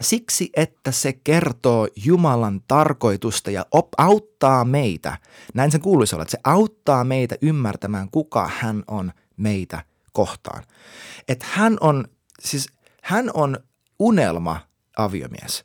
siksi, 0.00 0.50
että 0.56 0.92
se 0.92 1.12
kertoo 1.12 1.88
Jumalan 2.04 2.60
tarkoitusta 2.68 3.50
ja 3.50 3.66
op- 3.70 3.94
auttaa 3.98 4.64
meitä. 4.64 5.18
Näin 5.54 5.70
sen 5.70 5.80
kuuluisi 5.80 6.14
olla, 6.14 6.22
että 6.22 6.30
se 6.32 6.40
auttaa 6.44 7.04
meitä 7.04 7.36
ymmärtämään, 7.42 8.10
kuka 8.10 8.50
hän 8.58 8.82
on 8.88 9.12
meitä 9.36 9.84
kohtaan. 10.12 10.62
Että 11.28 11.46
hän 11.48 11.76
on, 11.80 12.04
siis 12.40 12.68
hän 13.02 13.30
on 13.34 13.58
unelma 13.98 14.60
aviomies. 14.96 15.64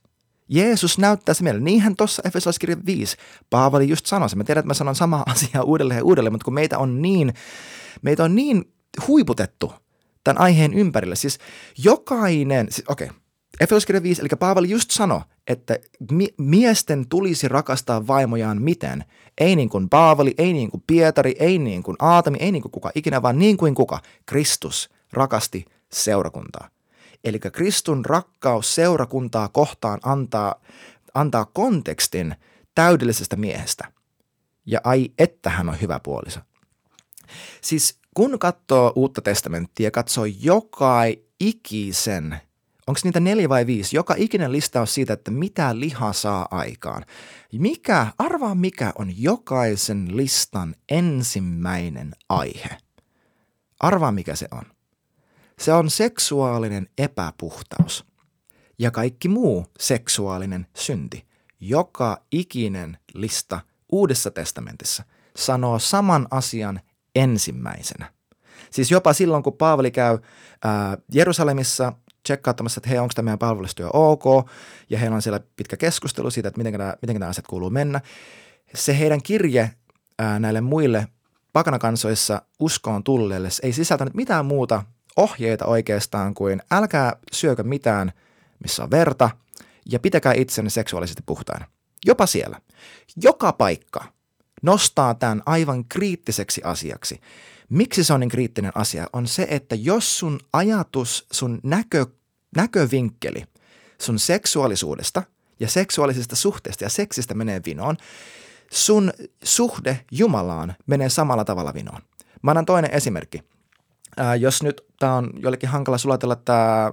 Jeesus 0.50 0.98
näyttää 0.98 1.34
se 1.34 1.44
meille. 1.44 1.60
Niinhän 1.60 1.96
tuossa 1.96 2.22
Efesolaiskirja 2.26 2.78
5 2.86 3.18
Paavali 3.50 3.90
just 3.90 4.06
sanoi 4.06 4.30
se. 4.30 4.36
Mä 4.36 4.44
tiedän, 4.44 4.60
että 4.60 4.68
mä 4.68 4.74
sanon 4.74 4.96
samaa 4.96 5.24
asiaa 5.32 5.64
uudelleen 5.64 5.98
ja 5.98 6.04
uudelleen, 6.04 6.34
mutta 6.34 6.46
kun 6.46 6.54
meitä 6.54 6.78
on 6.78 7.02
niin, 7.02 7.34
meitä 8.02 8.24
on 8.24 8.36
niin 8.36 8.74
huiputettu 9.08 9.74
tämän 10.24 10.42
aiheen 10.42 10.74
ympärille. 10.74 11.16
Siis 11.16 11.40
jokainen, 11.84 12.68
siis, 12.72 12.90
okei, 12.90 13.08
okay, 13.08 13.20
Efesolaiskirja 13.60 14.04
5, 14.04 14.22
eli 14.22 14.30
Paavali 14.40 14.70
just 14.70 14.92
sanoi, 14.92 15.22
että 15.48 15.80
mi- 16.12 16.34
miesten 16.38 17.08
tulisi 17.10 17.48
rakastaa 17.48 18.08
vaimojaan 18.08 18.62
miten? 18.62 19.06
Ei 19.38 19.56
niin 19.56 19.70
kuin 19.70 19.90
Paavali, 19.90 20.36
ei 20.38 20.54
niin 20.54 20.72
kuin 20.72 20.84
Pietari, 20.88 21.36
ei 21.40 21.60
niin 21.60 21.84
kuin 21.84 21.98
Aatami, 22.00 22.38
ei 22.42 22.52
niin 22.52 22.62
kuin 22.62 22.72
kuka 22.72 22.92
ikinä, 22.96 23.22
vaan 23.22 23.40
niin 23.40 23.58
kuin 23.58 23.76
kuka? 23.76 24.00
Kristus 24.26 24.90
rakasti 25.14 25.66
seurakuntaa. 25.92 26.70
Eli 27.24 27.40
Kristun 27.40 28.06
rakkaus 28.06 28.76
seurakuntaa 28.76 29.48
kohtaan 29.48 30.00
antaa, 30.04 30.56
antaa 31.14 31.46
kontekstin 31.46 32.36
täydellisestä 32.76 33.36
miehestä. 33.36 33.92
Ja 34.66 34.82
ai, 34.84 35.12
että 35.18 35.50
hän 35.50 35.70
on 35.70 35.82
hyvä 35.82 36.00
puoliso. 36.04 36.40
Siis 37.62 38.00
kun 38.14 38.40
katsoo 38.40 38.94
uutta 38.96 39.22
testamenttia 39.22 39.92
katsoo 39.92 40.26
joka 40.26 41.02
ikisen, 41.40 42.40
onko 42.90 43.00
niitä 43.04 43.20
neljä 43.20 43.50
vai 43.50 43.66
viisi, 43.66 43.96
joka 43.96 44.16
ikinen 44.18 44.52
listaus 44.52 44.94
siitä, 44.94 45.14
että 45.14 45.32
mitä 45.32 45.80
liha 45.80 46.14
saa 46.14 46.48
aikaan. 46.52 47.06
Mikä, 47.54 48.08
arvaa 48.18 48.56
mikä 48.56 48.94
on 48.98 49.22
jokaisen 49.22 50.18
listan 50.18 50.76
ensimmäinen 50.90 52.16
aihe. 52.30 52.78
Arvaa 53.80 54.12
mikä 54.12 54.36
se 54.36 54.48
on. 54.52 54.64
Se 55.60 55.74
on 55.74 55.90
seksuaalinen 55.90 56.90
epäpuhtaus 56.98 58.06
ja 58.80 58.92
kaikki 58.92 59.28
muu 59.28 59.66
seksuaalinen 59.80 60.68
synti. 60.76 61.26
Joka 61.60 62.22
ikinen 62.32 62.98
lista 63.14 63.60
Uudessa 63.92 64.32
testamentissa 64.32 65.04
sanoo 65.36 65.80
saman 65.80 66.28
asian 66.32 66.80
ensimmäisenä. 67.16 68.14
Siis 68.72 68.92
jopa 68.92 69.14
silloin, 69.14 69.44
kun 69.44 69.54
Paavali 69.54 69.92
käy 69.92 70.18
ää, 70.64 70.98
Jerusalemissa 71.14 71.94
tsekkauttamassa, 72.24 72.80
että 72.80 72.90
hei, 72.90 73.00
onko 73.00 73.12
tämä 73.16 73.26
meidän 73.26 73.40
palvelustyö 73.40 73.90
ok, 73.94 74.24
ja 74.90 75.00
heillä 75.00 75.16
on 75.16 75.22
siellä 75.22 75.40
pitkä 75.56 75.78
keskustelu 75.78 76.32
siitä, 76.32 76.48
että 76.48 76.58
miten 76.58 76.74
nämä, 76.74 76.94
miten 77.02 77.20
nämä 77.20 77.30
asiat 77.30 77.48
kuuluu 77.48 77.70
mennä. 77.70 78.02
Se 78.76 79.00
heidän 79.00 79.22
kirje 79.22 79.72
ää, 80.20 80.40
näille 80.40 80.62
muille 80.62 81.08
pakanakansoissa 81.54 82.42
uskoon 82.60 83.04
tulleille 83.04 83.50
ei 83.64 83.74
sisältänyt 83.74 84.14
mitään 84.14 84.46
muuta 84.46 84.84
ohjeita 85.18 85.66
oikeastaan 85.66 86.34
kuin 86.34 86.62
älkää 86.72 87.16
syökö 87.32 87.64
mitään, 87.64 88.12
missä 88.64 88.84
on 88.84 88.92
verta, 88.92 89.30
ja 89.92 90.00
pitäkää 90.00 90.34
itsenne 90.34 90.70
seksuaalisesti 90.70 91.24
puhtaana. 91.26 91.66
Jopa 92.06 92.26
siellä. 92.26 92.62
Joka 93.24 93.54
paikka 93.54 94.06
nostaa 94.62 95.14
tämän 95.14 95.44
aivan 95.46 95.86
kriittiseksi 95.86 96.62
asiaksi. 96.64 97.22
Miksi 97.70 98.04
se 98.04 98.14
on 98.14 98.20
niin 98.20 98.30
kriittinen 98.30 98.72
asia? 98.76 99.08
On 99.14 99.28
se, 99.28 99.48
että 99.50 99.76
jos 99.76 100.20
sun 100.20 100.40
ajatus, 100.54 101.28
sun 101.32 101.60
näkö, 101.64 102.06
näkövinkkeli 102.56 103.44
sun 104.02 104.20
seksuaalisuudesta 104.20 105.24
ja 105.60 105.68
seksuaalisesta 105.68 106.36
suhteesta 106.36 106.84
ja 106.84 106.90
seksistä 106.90 107.34
menee 107.34 107.62
vinoon, 107.66 107.98
sun 108.72 109.14
suhde 109.44 110.06
Jumalaan 110.12 110.76
menee 110.88 111.10
samalla 111.10 111.46
tavalla 111.46 111.74
vinoon. 111.74 112.02
Mä 112.42 112.52
annan 112.52 112.66
toinen 112.66 112.92
esimerkki. 112.92 113.44
Ää, 114.18 114.36
jos 114.36 114.64
nyt 114.64 114.82
tämä 115.00 115.16
on 115.16 115.30
jollekin 115.38 115.70
hankala 115.70 115.98
sulatella 115.98 116.36
tämä 116.36 116.92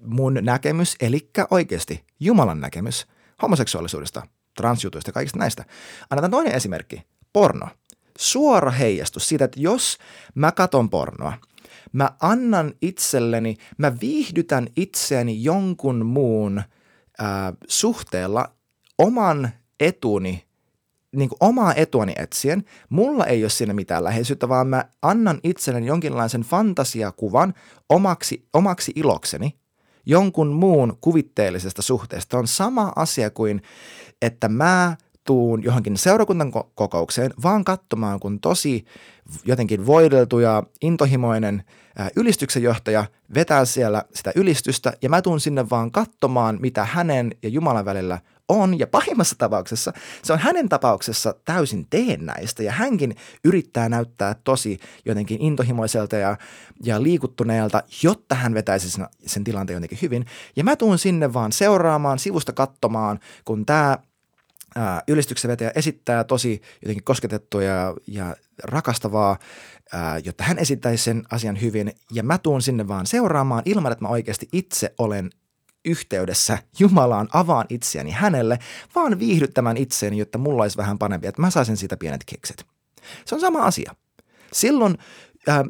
mun 0.00 0.38
näkemys, 0.42 0.96
eli 1.00 1.30
oikeasti 1.50 2.04
Jumalan 2.20 2.60
näkemys 2.60 3.06
homoseksuaalisuudesta, 3.42 4.26
transjutuista, 4.56 5.12
kaikista 5.12 5.38
näistä. 5.38 5.64
Annetaan 6.10 6.30
toinen 6.30 6.54
esimerkki. 6.54 7.02
Porno. 7.32 7.68
Suora 8.18 8.70
heijastus 8.70 9.28
siitä, 9.28 9.44
että 9.44 9.60
jos 9.60 9.98
mä 10.34 10.52
katon 10.52 10.90
pornoa, 10.90 11.32
mä 11.92 12.10
annan 12.20 12.74
itselleni, 12.82 13.56
mä 13.78 14.00
viihdytän 14.00 14.66
itseäni 14.76 15.44
jonkun 15.44 16.06
muun 16.06 16.62
ää, 17.18 17.52
suhteella 17.68 18.52
oman 18.98 19.50
etuni 19.80 20.46
niin 21.16 21.28
kuin 21.28 21.36
omaa 21.40 21.74
etuani 21.74 22.12
etsien. 22.16 22.64
Mulla 22.88 23.26
ei 23.26 23.44
ole 23.44 23.50
siinä 23.50 23.74
mitään 23.74 24.04
läheisyyttä, 24.04 24.48
vaan 24.48 24.66
mä 24.66 24.84
annan 25.02 25.40
itselleni 25.44 25.86
jonkinlaisen 25.86 26.40
fantasiakuvan 26.40 27.54
omaksi, 27.88 28.48
omaksi 28.52 28.92
ilokseni 28.96 29.58
jonkun 30.06 30.48
muun 30.48 30.98
kuvitteellisesta 31.00 31.82
suhteesta. 31.82 32.38
On 32.38 32.46
sama 32.46 32.92
asia 32.96 33.30
kuin, 33.30 33.62
että 34.22 34.48
mä 34.48 34.96
tuun 35.26 35.62
johonkin 35.62 35.96
seurakunnan 35.96 36.52
kokoukseen 36.74 37.30
vaan 37.42 37.64
katsomaan, 37.64 38.20
kun 38.20 38.40
tosi 38.40 38.84
jotenkin 39.44 39.86
voideltu 39.86 40.38
ja 40.38 40.62
intohimoinen 40.82 41.64
ylistyksen 42.16 42.62
johtaja 42.62 43.04
vetää 43.34 43.64
siellä 43.64 44.02
sitä 44.14 44.32
ylistystä 44.34 44.92
ja 45.02 45.08
mä 45.08 45.22
tuun 45.22 45.40
sinne 45.40 45.70
vaan 45.70 45.90
katsomaan, 45.90 46.58
mitä 46.60 46.84
hänen 46.84 47.34
ja 47.42 47.48
Jumalan 47.48 47.84
välillä 47.84 48.18
on, 48.48 48.78
ja 48.78 48.86
pahimmassa 48.86 49.36
tapauksessa 49.38 49.92
se 50.22 50.32
on 50.32 50.38
hänen 50.38 50.68
tapauksessa 50.68 51.34
täysin 51.44 51.86
teennäistä, 51.90 52.62
ja 52.62 52.72
hänkin 52.72 53.16
yrittää 53.44 53.88
näyttää 53.88 54.34
tosi 54.44 54.78
jotenkin 55.04 55.40
intohimoiselta 55.40 56.16
ja, 56.16 56.36
ja 56.84 57.02
liikuttuneelta, 57.02 57.82
jotta 58.02 58.34
hän 58.34 58.54
vetäisi 58.54 58.90
sen, 58.90 59.06
sen 59.26 59.44
tilanteen 59.44 59.76
jotenkin 59.76 59.98
hyvin. 60.02 60.26
Ja 60.56 60.64
mä 60.64 60.76
tuun 60.76 60.98
sinne 60.98 61.32
vaan 61.32 61.52
seuraamaan, 61.52 62.18
sivusta 62.18 62.52
katsomaan, 62.52 63.20
kun 63.44 63.66
tämä 63.66 63.98
ylistyksen 65.08 65.50
vetäjä 65.50 65.72
esittää 65.74 66.24
tosi 66.24 66.62
jotenkin 66.82 67.04
kosketettua 67.04 67.62
ja, 67.62 67.94
ja 68.06 68.36
rakastavaa, 68.62 69.38
ää, 69.92 70.18
jotta 70.18 70.44
hän 70.44 70.58
esittäisi 70.58 71.04
sen 71.04 71.24
asian 71.30 71.60
hyvin. 71.60 71.92
Ja 72.12 72.22
mä 72.22 72.38
tuun 72.38 72.62
sinne 72.62 72.88
vaan 72.88 73.06
seuraamaan 73.06 73.62
ilman, 73.64 73.92
että 73.92 74.04
mä 74.04 74.08
oikeasti 74.08 74.48
itse 74.52 74.94
olen 74.98 75.30
yhteydessä 75.84 76.58
Jumalaan, 76.78 77.28
avaan 77.32 77.66
itseäni 77.68 78.10
hänelle, 78.10 78.58
vaan 78.94 79.18
viihdyttämään 79.18 79.76
itseäni, 79.76 80.18
jotta 80.18 80.38
mulla 80.38 80.62
olisi 80.62 80.76
vähän 80.76 80.98
parempi, 80.98 81.26
että 81.26 81.42
mä 81.42 81.50
saisin 81.50 81.76
siitä 81.76 81.96
pienet 81.96 82.24
kekset. 82.26 82.66
Se 83.24 83.34
on 83.34 83.40
sama 83.40 83.64
asia. 83.64 83.94
Silloin 84.52 84.98
ää, 85.48 85.64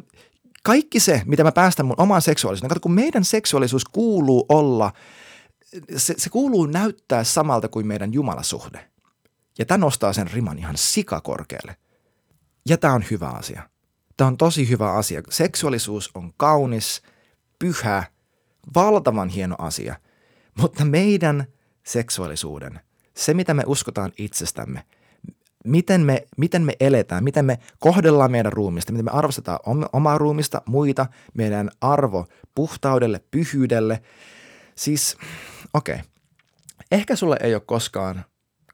kaikki 0.62 1.00
se, 1.00 1.22
mitä 1.26 1.44
mä 1.44 1.52
päästän 1.52 1.86
mun 1.86 2.00
omaan 2.00 2.22
seksuaalisuuteen, 2.22 2.68
kato 2.68 2.80
kun 2.80 2.94
meidän 2.94 3.25
seksuaalisuus 3.25 3.84
kuuluu 3.84 4.46
olla, 4.48 4.92
se, 5.96 6.14
se 6.16 6.30
kuuluu 6.30 6.66
näyttää 6.66 7.25
samalta 7.25 7.68
kuin 7.68 7.86
meidän 7.86 8.12
Jumalasuhde. 8.12 8.90
Ja 9.58 9.66
tämä 9.66 9.78
nostaa 9.78 10.12
sen 10.12 10.30
riman 10.30 10.58
ihan 10.58 10.76
sikakorkealle. 10.76 11.76
Ja 12.68 12.78
tämä 12.78 12.94
on 12.94 13.04
hyvä 13.10 13.28
asia. 13.28 13.68
Tämä 14.16 14.28
on 14.28 14.36
tosi 14.36 14.68
hyvä 14.68 14.92
asia. 14.92 15.22
Seksuaalisuus 15.30 16.10
on 16.14 16.32
kaunis, 16.36 17.02
pyhä, 17.58 18.04
valtavan 18.75 19.28
hieno 19.28 19.56
asia. 19.58 19.96
Mutta 20.60 20.84
meidän 20.84 21.46
seksuaalisuuden, 21.86 22.80
se 23.16 23.34
mitä 23.34 23.54
me 23.54 23.62
uskotaan 23.66 24.12
itsestämme, 24.18 24.82
miten 25.64 26.00
me, 26.00 26.26
miten 26.36 26.62
me 26.62 26.72
eletään, 26.80 27.25
miten 27.25 27.44
me 27.44 27.58
kohdellaan 27.78 28.30
meidän 28.30 28.52
ruumista, 28.52 28.92
miten 28.92 29.04
me 29.04 29.10
arvostetaan 29.10 29.58
omaa 29.92 30.18
ruumista, 30.18 30.62
muita, 30.66 31.06
meidän 31.34 31.70
arvo 31.80 32.26
puhtaudelle, 32.54 33.20
pyhyydelle. 33.30 34.02
Siis, 34.75 35.16
okei, 35.75 35.94
okay. 35.94 36.06
ehkä 36.92 37.16
sulle 37.16 37.36
ei 37.40 37.54
ole 37.54 37.62
koskaan 37.66 38.25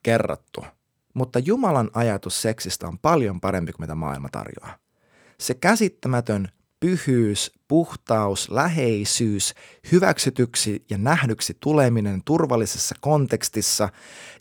kerrottu, 0.03 0.65
mutta 1.15 1.39
Jumalan 1.39 1.91
ajatus 1.95 2.43
seksistä 2.43 2.89
on 2.89 2.99
paljon 2.99 3.41
parempi 3.41 3.73
kuin 3.73 3.83
mitä 3.83 3.95
maailma 3.95 4.29
tarjoaa. 4.29 4.77
Se 5.41 5.55
käsittämätön 5.55 6.49
pyhyys, 6.81 7.53
puhtaus, 7.69 8.51
läheisyys, 8.51 9.55
hyväksytyksi 9.93 10.85
ja 10.91 10.99
nähdyksi 10.99 11.57
tuleminen 11.61 12.23
turvallisessa 12.25 12.95
kontekstissa, 13.01 13.89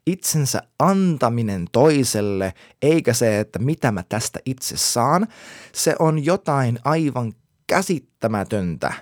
itsensä 0.08 0.63
antaminen 0.80 1.65
toiselle, 1.72 2.53
eikä 2.82 3.13
se, 3.13 3.39
että 3.39 3.60
mitä 3.60 3.91
mä 3.91 4.03
tästä 4.10 4.39
itse 4.46 4.77
saan, 4.77 5.27
se 5.74 5.96
on 6.00 6.25
jotain 6.25 6.80
aivan 6.84 7.34
käsittämätöntä 7.68 8.94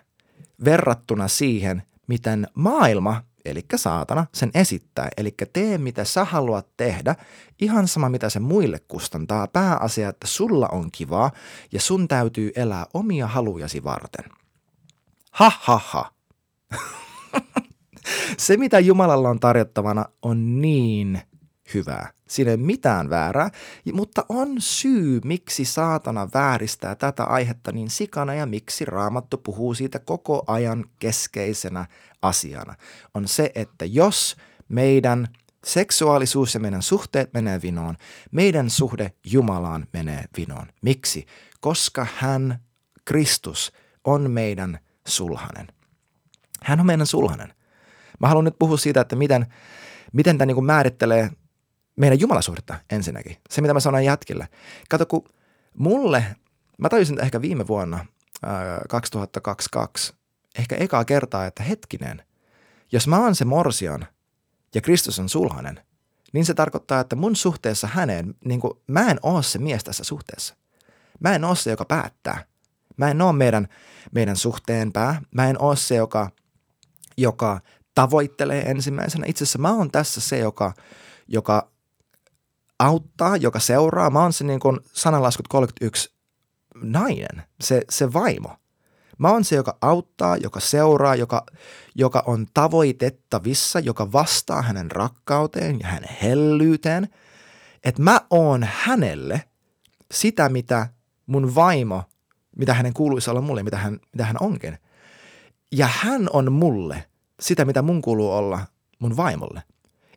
verrattuna 0.65 1.27
siihen, 1.27 1.83
miten 2.07 2.47
maailma 2.53 3.23
eli 3.45 3.65
saatana, 3.75 4.25
sen 4.33 4.51
esittää. 4.53 5.09
Eli 5.17 5.35
tee 5.53 5.77
mitä 5.77 6.03
sä 6.03 6.25
haluat 6.25 6.67
tehdä, 6.77 7.15
ihan 7.61 7.87
sama 7.87 8.09
mitä 8.09 8.29
se 8.29 8.39
muille 8.39 8.79
kustantaa. 8.87 9.47
Pääasia, 9.47 10.09
että 10.09 10.27
sulla 10.27 10.67
on 10.71 10.91
kivaa 10.91 11.31
ja 11.71 11.81
sun 11.81 12.07
täytyy 12.07 12.51
elää 12.55 12.85
omia 12.93 13.27
halujasi 13.27 13.83
varten. 13.83 14.25
Ha 15.31 15.51
ha 15.59 15.81
ha. 15.83 16.11
se 18.37 18.57
mitä 18.57 18.79
Jumalalla 18.79 19.29
on 19.29 19.39
tarjottavana 19.39 20.05
on 20.21 20.61
niin 20.61 21.21
hyvää. 21.73 22.09
Siinä 22.27 22.51
ei 22.51 22.55
ole 22.55 22.65
mitään 22.65 23.09
väärää, 23.09 23.49
mutta 23.93 24.25
on 24.29 24.55
syy, 24.59 25.21
miksi 25.23 25.65
saatana 25.65 26.29
vääristää 26.33 26.95
tätä 26.95 27.23
aihetta 27.23 27.71
niin 27.71 27.89
sikana 27.89 28.33
ja 28.33 28.45
miksi 28.45 28.85
raamattu 28.85 29.37
puhuu 29.37 29.73
siitä 29.73 29.99
koko 29.99 30.43
ajan 30.47 30.85
keskeisenä 30.99 31.85
asiana. 32.21 32.75
On 33.13 33.27
se, 33.27 33.51
että 33.55 33.85
jos 33.85 34.35
meidän 34.69 35.27
seksuaalisuus 35.65 36.53
ja 36.53 36.59
meidän 36.59 36.81
suhteet 36.81 37.33
menee 37.33 37.61
vinoon, 37.61 37.97
meidän 38.31 38.69
suhde 38.69 39.11
Jumalaan 39.25 39.87
menee 39.93 40.25
vinoon. 40.37 40.67
Miksi? 40.81 41.25
Koska 41.61 42.07
hän, 42.15 42.59
Kristus, 43.05 43.71
on 44.03 44.31
meidän 44.31 44.79
sulhanen. 45.07 45.67
Hän 46.63 46.79
on 46.79 46.85
meidän 46.85 47.07
sulhanen. 47.07 47.53
Mä 48.19 48.27
haluan 48.27 48.45
nyt 48.45 48.59
puhua 48.59 48.77
siitä, 48.77 49.01
että 49.01 49.15
miten, 49.15 49.45
miten 50.13 50.37
tämä 50.37 50.45
niin 50.45 50.65
määrittelee 50.65 51.31
meidän 51.99 52.19
jumalasuhdetta 52.19 52.79
ensinnäkin. 52.89 53.37
Se, 53.49 53.61
mitä 53.61 53.73
mä 53.73 53.79
sanoin 53.79 54.05
jätkille. 54.05 54.47
Kato, 54.89 55.05
kun 55.05 55.29
mulle, 55.77 56.35
mä 56.77 56.89
tajusin 56.89 57.19
ehkä 57.19 57.41
viime 57.41 57.67
vuonna, 57.67 58.05
ää, 58.43 58.81
2022, 58.89 60.13
ehkä 60.59 60.75
ekaa 60.75 61.05
kertaa, 61.05 61.45
että 61.45 61.63
hetkinen, 61.63 62.23
jos 62.91 63.07
mä 63.07 63.19
oon 63.19 63.35
se 63.35 63.45
morsian 63.45 64.07
ja 64.75 64.81
Kristus 64.81 65.19
on 65.19 65.29
sulhanen, 65.29 65.81
niin 66.33 66.45
se 66.45 66.53
tarkoittaa, 66.53 66.99
että 66.99 67.15
mun 67.15 67.35
suhteessa 67.35 67.87
häneen, 67.87 68.35
niin 68.45 68.59
kuin, 68.59 68.73
mä 68.87 69.11
en 69.11 69.19
oo 69.23 69.41
se 69.41 69.59
mies 69.59 69.83
tässä 69.83 70.03
suhteessa. 70.03 70.55
Mä 71.19 71.35
en 71.35 71.43
oo 71.43 71.55
se, 71.55 71.69
joka 71.69 71.85
päättää. 71.85 72.43
Mä 72.97 73.11
en 73.11 73.21
oo 73.21 73.33
meidän, 73.33 73.67
meidän 74.11 74.35
suhteen 74.35 74.91
pää. 74.91 75.21
Mä 75.31 75.49
en 75.49 75.61
oo 75.61 75.75
se, 75.75 75.95
joka, 75.95 76.29
joka 77.17 77.61
tavoittelee 77.95 78.61
ensimmäisenä. 78.61 79.25
Itse 79.27 79.43
asiassa 79.43 79.59
mä 79.59 79.73
oon 79.73 79.91
tässä 79.91 80.21
se, 80.21 80.37
joka, 80.37 80.73
joka 81.27 81.71
auttaa, 82.79 83.37
joka 83.37 83.59
seuraa. 83.59 84.09
Mä 84.09 84.21
oon 84.21 84.33
se 84.33 84.43
niin 84.43 84.59
kuin 84.59 84.79
sananlaskut 84.93 85.47
31 85.47 86.13
nainen, 86.75 87.43
se, 87.61 87.81
se 87.89 88.13
vaimo. 88.13 88.55
Mä 89.17 89.31
oon 89.31 89.43
se, 89.43 89.55
joka 89.55 89.77
auttaa, 89.81 90.37
joka 90.37 90.59
seuraa, 90.59 91.15
joka, 91.15 91.45
joka 91.95 92.23
on 92.25 92.47
tavoitettavissa, 92.53 93.79
joka 93.79 94.11
vastaa 94.11 94.61
hänen 94.61 94.91
rakkauteen 94.91 95.79
ja 95.79 95.87
hänen 95.87 96.09
hellyyteen. 96.21 97.09
Että 97.83 98.01
mä 98.01 98.21
oon 98.29 98.67
hänelle 98.73 99.43
sitä, 100.13 100.49
mitä 100.49 100.87
mun 101.25 101.55
vaimo, 101.55 102.03
mitä 102.57 102.73
hänen 102.73 102.93
kuuluisi 102.93 103.29
olla 103.29 103.41
mulle, 103.41 103.63
mitä 103.63 103.77
hän, 103.77 103.99
mitä 104.13 104.25
hän 104.25 104.37
onkin. 104.39 104.77
Ja 105.71 105.89
hän 105.91 106.29
on 106.33 106.51
mulle 106.51 107.03
sitä, 107.39 107.65
mitä 107.65 107.81
mun 107.81 108.01
kuuluu 108.01 108.31
olla 108.31 108.59
mun 108.99 109.17
vaimolle. 109.17 109.63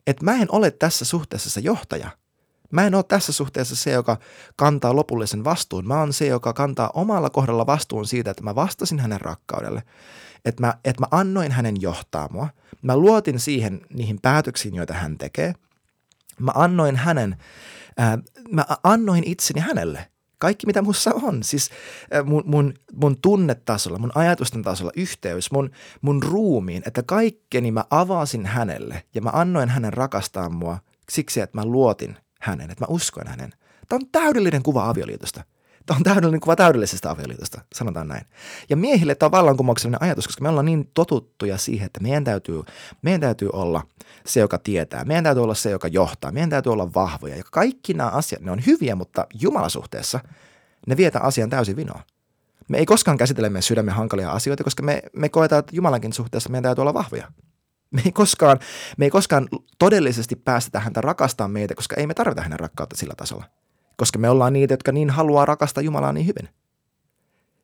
Että 0.07 0.25
mä 0.25 0.35
en 0.35 0.49
ole 0.51 0.71
tässä 0.71 1.05
suhteessa 1.05 1.51
se 1.51 1.61
johtaja– 1.61 2.11
Mä 2.73 2.87
en 2.87 2.95
ole 2.95 3.05
tässä 3.09 3.33
suhteessa 3.33 3.77
se, 3.77 3.91
joka 3.91 4.17
kantaa 4.57 4.97
lopullisen 4.97 5.45
vastuun. 5.45 5.89
Mä 5.89 6.01
oon 6.01 6.13
se, 6.13 6.27
joka 6.27 6.53
kantaa 6.53 6.91
omalla 6.95 7.31
kohdalla 7.31 7.67
vastuun 7.67 8.07
siitä, 8.07 8.31
että 8.31 8.43
mä 8.43 8.55
vastasin 8.55 8.99
hänen 8.99 9.21
rakkaudelle. 9.21 9.83
Että 10.45 10.67
mä, 10.67 10.75
että 10.85 11.03
mä 11.03 11.07
annoin 11.11 11.53
hänen 11.53 11.83
johtaa 11.83 12.29
mua. 12.33 12.49
Mä 12.83 12.97
luotin 12.97 13.41
siihen 13.41 13.81
niihin 13.95 14.19
päätöksiin, 14.23 14.75
joita 14.75 14.95
hän 14.95 15.19
tekee. 15.19 15.55
Mä 16.39 16.53
annoin 16.55 16.97
hänen, 16.97 17.37
ää, 17.97 18.19
mä 18.51 18.65
annoin 18.83 19.25
itseni 19.27 19.61
hänelle. 19.61 20.09
Kaikki, 20.39 20.67
mitä 20.67 20.83
mussa 20.83 21.11
on, 21.15 21.43
siis 21.43 21.71
mun, 22.25 22.43
mun, 22.47 22.75
mun 22.93 23.17
tunnetasolla, 23.23 23.99
mun 23.99 24.13
ajatusten 24.15 24.63
tasolla, 24.63 24.93
yhteys, 24.97 25.53
mun, 25.53 25.71
mun 26.01 26.23
ruumiin, 26.23 26.83
että 26.87 27.03
kaikkeni 27.03 27.73
mä 27.73 27.85
avasin 27.91 28.47
hänelle 28.47 29.03
ja 29.15 29.23
mä 29.23 29.31
annoin 29.33 29.69
hänen 29.69 29.93
rakastaa 29.93 30.49
mua 30.49 30.79
siksi, 31.11 31.41
että 31.41 31.59
mä 31.59 31.65
luotin 31.65 32.17
hänen, 32.43 32.71
että 32.71 32.85
mä 32.85 32.95
uskon 32.95 33.27
hänen. 33.27 33.53
Tämä 33.89 33.99
on 34.03 34.09
täydellinen 34.13 34.63
kuva 34.63 34.89
avioliitosta. 34.89 35.45
Tämä 35.87 35.97
on 35.97 36.03
täydellinen 36.03 36.41
kuva 36.41 36.57
täydellisestä 36.57 37.11
avioliitosta, 37.11 37.61
sanotaan 37.75 38.09
näin. 38.09 38.27
Ja 38.71 38.77
miehille 38.77 39.15
tämä 39.15 39.27
on 39.27 39.33
vallankumouksellinen 39.33 40.03
ajatus, 40.03 40.27
koska 40.27 40.43
me 40.43 40.49
ollaan 40.49 40.67
niin 40.67 40.91
totuttuja 40.95 41.59
siihen, 41.59 41.87
että 41.87 42.01
meidän 42.01 42.25
täytyy, 42.25 42.63
meidän 43.03 43.21
täytyy 43.21 43.51
olla 43.53 43.83
se, 44.27 44.41
joka 44.41 44.59
tietää. 44.59 45.05
Meidän 45.05 45.25
täytyy 45.25 45.43
olla 45.43 45.55
se, 45.55 45.71
joka 45.71 45.89
johtaa. 45.89 46.33
Meidän 46.33 46.51
täytyy 46.51 46.73
olla 46.73 46.95
vahvoja. 46.95 47.37
Ja 47.37 47.43
kaikki 47.51 47.95
nämä 47.95 48.11
asiat, 48.11 48.43
ne 48.43 48.51
on 48.51 48.67
hyviä, 48.67 48.95
mutta 48.95 49.27
Jumalasuhteessa 49.35 50.21
ne 50.87 50.97
vietä 50.97 51.21
asian 51.21 51.51
täysin 51.51 51.77
vinoa. 51.77 52.03
Me 52.69 52.79
ei 52.79 52.87
koskaan 52.87 53.19
käsitellä 53.19 53.51
meidän 53.51 53.63
sydämen 53.63 53.95
hankalia 53.95 54.31
asioita, 54.31 54.65
koska 54.65 54.83
me, 54.83 55.03
me 55.17 55.29
koetaan, 55.29 55.61
että 55.61 55.77
Jumalankin 55.77 56.13
suhteessa 56.13 56.51
meidän 56.51 56.63
täytyy 56.63 56.83
olla 56.83 56.95
vahvoja. 56.95 57.33
Me 57.93 58.03
ei 58.05 58.13
koskaan, 58.13 58.59
me 58.97 59.05
ei 59.05 59.11
koskaan 59.11 59.49
todellisesti 59.79 60.37
päästetä 60.37 60.81
häntä 60.81 61.01
rakastaa 61.01 61.49
meitä, 61.49 61.75
koska 61.75 61.97
ei 61.97 62.07
me 62.07 62.15
tarvita 62.15 62.43
hänen 62.43 62.61
rakkautta 62.61 62.97
sillä 62.97 63.15
tasolla. 63.17 63.45
Koska 63.97 64.19
me 64.19 64.31
ollaan 64.31 64.53
niitä, 64.53 64.73
jotka 64.75 64.93
niin 64.93 65.11
haluaa 65.11 65.45
rakastaa 65.45 65.83
Jumalaa 65.83 66.13
niin 66.13 66.27
hyvin. 66.27 66.49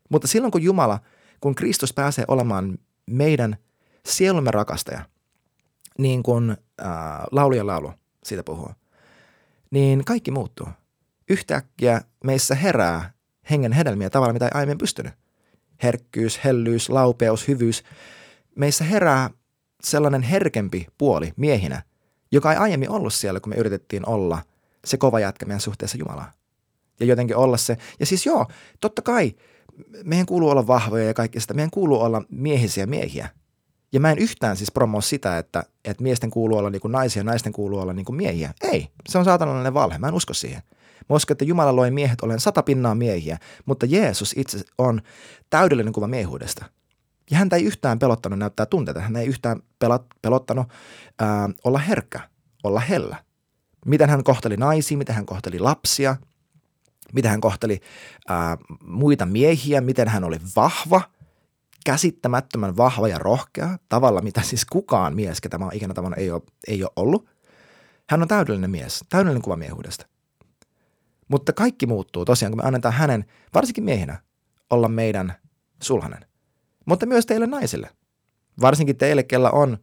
Mutta 0.08 0.28
silloin 0.28 0.50
kun 0.50 0.62
Jumala, 0.62 1.00
kun 1.40 1.54
Kristus 1.54 1.92
pääsee 1.94 2.24
olemaan 2.28 2.78
meidän 3.06 3.56
sielumme 4.06 4.50
rakastaja, 4.50 5.00
niin 5.98 6.22
kuin 6.22 6.50
äh, 6.50 6.88
lauluja 7.30 7.66
laulu 7.66 7.92
siitä 8.24 8.44
puhuu, 8.44 8.70
niin 9.70 10.04
kaikki 10.04 10.30
muuttuu. 10.30 10.68
Yhtäkkiä 11.30 12.00
meissä 12.24 12.54
herää 12.54 13.12
hengen 13.50 13.72
hedelmiä 13.72 14.10
tavalla, 14.10 14.32
mitä 14.32 14.44
ei 14.44 14.50
aiemmin 14.54 14.78
pystynyt. 14.78 15.12
Herkkyys, 15.82 16.44
hellyys, 16.44 16.88
laupeus, 16.88 17.48
hyvyys. 17.48 17.84
Meissä 18.56 18.84
herää 18.84 19.30
sellainen 19.82 20.22
herkempi 20.22 20.86
puoli 20.98 21.32
miehinä, 21.36 21.82
joka 22.32 22.52
ei 22.52 22.58
aiemmin 22.58 22.90
ollut 22.90 23.14
siellä, 23.14 23.40
kun 23.40 23.50
me 23.50 23.56
yritettiin 23.56 24.08
olla 24.08 24.38
se 24.84 24.96
kova 24.96 25.20
jätkä 25.20 25.46
meidän 25.46 25.60
suhteessa 25.60 25.98
Jumalaan. 25.98 26.32
Ja 27.00 27.06
jotenkin 27.06 27.36
olla 27.36 27.56
se. 27.56 27.76
Ja 28.00 28.06
siis 28.06 28.26
joo, 28.26 28.46
totta 28.80 29.02
kai 29.02 29.34
meidän 30.04 30.26
kuuluu 30.26 30.50
olla 30.50 30.66
vahvoja 30.66 31.04
ja 31.04 31.14
kaikki 31.14 31.40
sitä. 31.40 31.54
Meidän 31.54 31.70
kuuluu 31.70 32.00
olla 32.00 32.22
miehisiä 32.30 32.86
miehiä. 32.86 33.28
Ja 33.92 34.00
mä 34.00 34.10
en 34.10 34.18
yhtään 34.18 34.56
siis 34.56 34.72
promo 34.72 35.00
sitä, 35.00 35.38
että, 35.38 35.64
että 35.84 36.02
miesten 36.02 36.30
kuuluu 36.30 36.58
olla 36.58 36.70
niin 36.70 36.80
kuin 36.80 36.92
naisia 36.92 37.24
naisten 37.24 37.52
kuuluu 37.52 37.80
olla 37.80 37.92
niin 37.92 38.04
kuin 38.04 38.16
miehiä. 38.16 38.54
Ei, 38.62 38.88
se 39.08 39.18
on 39.18 39.24
saatanallinen 39.24 39.74
valhe. 39.74 39.98
Mä 39.98 40.08
en 40.08 40.14
usko 40.14 40.34
siihen. 40.34 40.62
Mä 41.08 41.16
uskon, 41.16 41.34
että 41.34 41.44
Jumala 41.44 41.76
loi 41.76 41.90
miehet 41.90 42.20
olen 42.20 42.40
sata 42.40 42.62
pinnaa 42.62 42.94
miehiä, 42.94 43.38
mutta 43.66 43.86
Jeesus 43.86 44.34
itse 44.36 44.60
on 44.78 45.00
täydellinen 45.50 45.92
kuva 45.92 46.08
miehuudesta. 46.08 46.64
Ja 47.30 47.38
häntä 47.38 47.56
ei 47.56 47.64
yhtään 47.64 47.98
pelottanut 47.98 48.38
näyttää 48.38 48.66
tunteita. 48.66 49.00
Hän 49.00 49.16
ei 49.16 49.26
yhtään 49.26 49.62
pelot, 49.78 50.06
pelottanut 50.22 50.66
ää, 51.18 51.48
olla 51.64 51.78
herkkä, 51.78 52.20
olla 52.64 52.80
hellä. 52.80 53.16
Miten 53.86 54.10
hän 54.10 54.24
kohteli 54.24 54.56
naisia, 54.56 54.98
miten 54.98 55.14
hän 55.14 55.26
kohteli 55.26 55.58
lapsia, 55.58 56.16
miten 57.12 57.30
hän 57.30 57.40
kohteli 57.40 57.80
ää, 58.28 58.56
muita 58.84 59.26
miehiä, 59.26 59.80
miten 59.80 60.08
hän 60.08 60.24
oli 60.24 60.40
vahva, 60.56 61.00
käsittämättömän 61.84 62.76
vahva 62.76 63.08
ja 63.08 63.18
rohkea, 63.18 63.78
tavalla 63.88 64.20
mitä 64.20 64.42
siis 64.42 64.64
kukaan 64.64 65.14
mies, 65.14 65.40
ketä 65.40 65.58
mä 65.58 65.64
oon 65.64 65.74
ikinä 65.74 65.94
tavannut, 65.94 66.18
ei 66.18 66.30
ole, 66.30 66.42
ei 66.66 66.82
ole 66.82 66.90
ollut. 66.96 67.28
Hän 68.10 68.22
on 68.22 68.28
täydellinen 68.28 68.70
mies, 68.70 69.04
täydellinen 69.08 69.42
kuva 69.42 69.56
miehuudesta. 69.56 70.06
Mutta 71.28 71.52
kaikki 71.52 71.86
muuttuu 71.86 72.24
tosiaan, 72.24 72.52
kun 72.52 72.58
me 72.58 72.66
annetaan 72.66 72.94
hänen, 72.94 73.24
varsinkin 73.54 73.84
miehinä, 73.84 74.18
olla 74.70 74.88
meidän 74.88 75.34
sulhanen. 75.82 76.27
Mutta 76.88 77.07
myös 77.07 77.27
teille 77.27 77.46
naisille. 77.46 77.90
Varsinkin 78.61 78.96
teille, 78.96 79.22
kellä 79.22 79.51
on, 79.51 79.79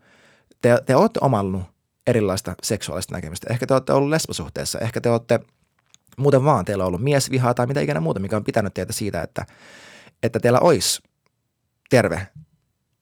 te, 0.61 0.81
te 0.85 0.95
olette 0.95 1.19
omannut 1.23 1.63
erilaista 2.07 2.55
seksuaalista 2.63 3.15
näkemystä. 3.15 3.47
Ehkä 3.49 3.67
te 3.67 3.73
olette 3.73 3.93
ollut 3.93 4.09
lesbosuhteessa, 4.09 4.79
ehkä 4.79 5.01
te 5.01 5.09
olette 5.09 5.39
muuten 6.17 6.43
vaan, 6.43 6.65
teillä 6.65 6.83
on 6.83 6.87
ollut 6.87 7.01
miesvihaa 7.01 7.53
tai 7.53 7.67
mitä 7.67 7.81
ikinä 7.81 7.99
muuta, 7.99 8.19
mikä 8.19 8.37
on 8.37 8.43
pitänyt 8.43 8.73
teitä 8.73 8.93
siitä, 8.93 9.21
että, 9.21 9.45
että 10.23 10.39
teillä 10.39 10.59
olisi 10.59 11.01
terve, 11.89 12.27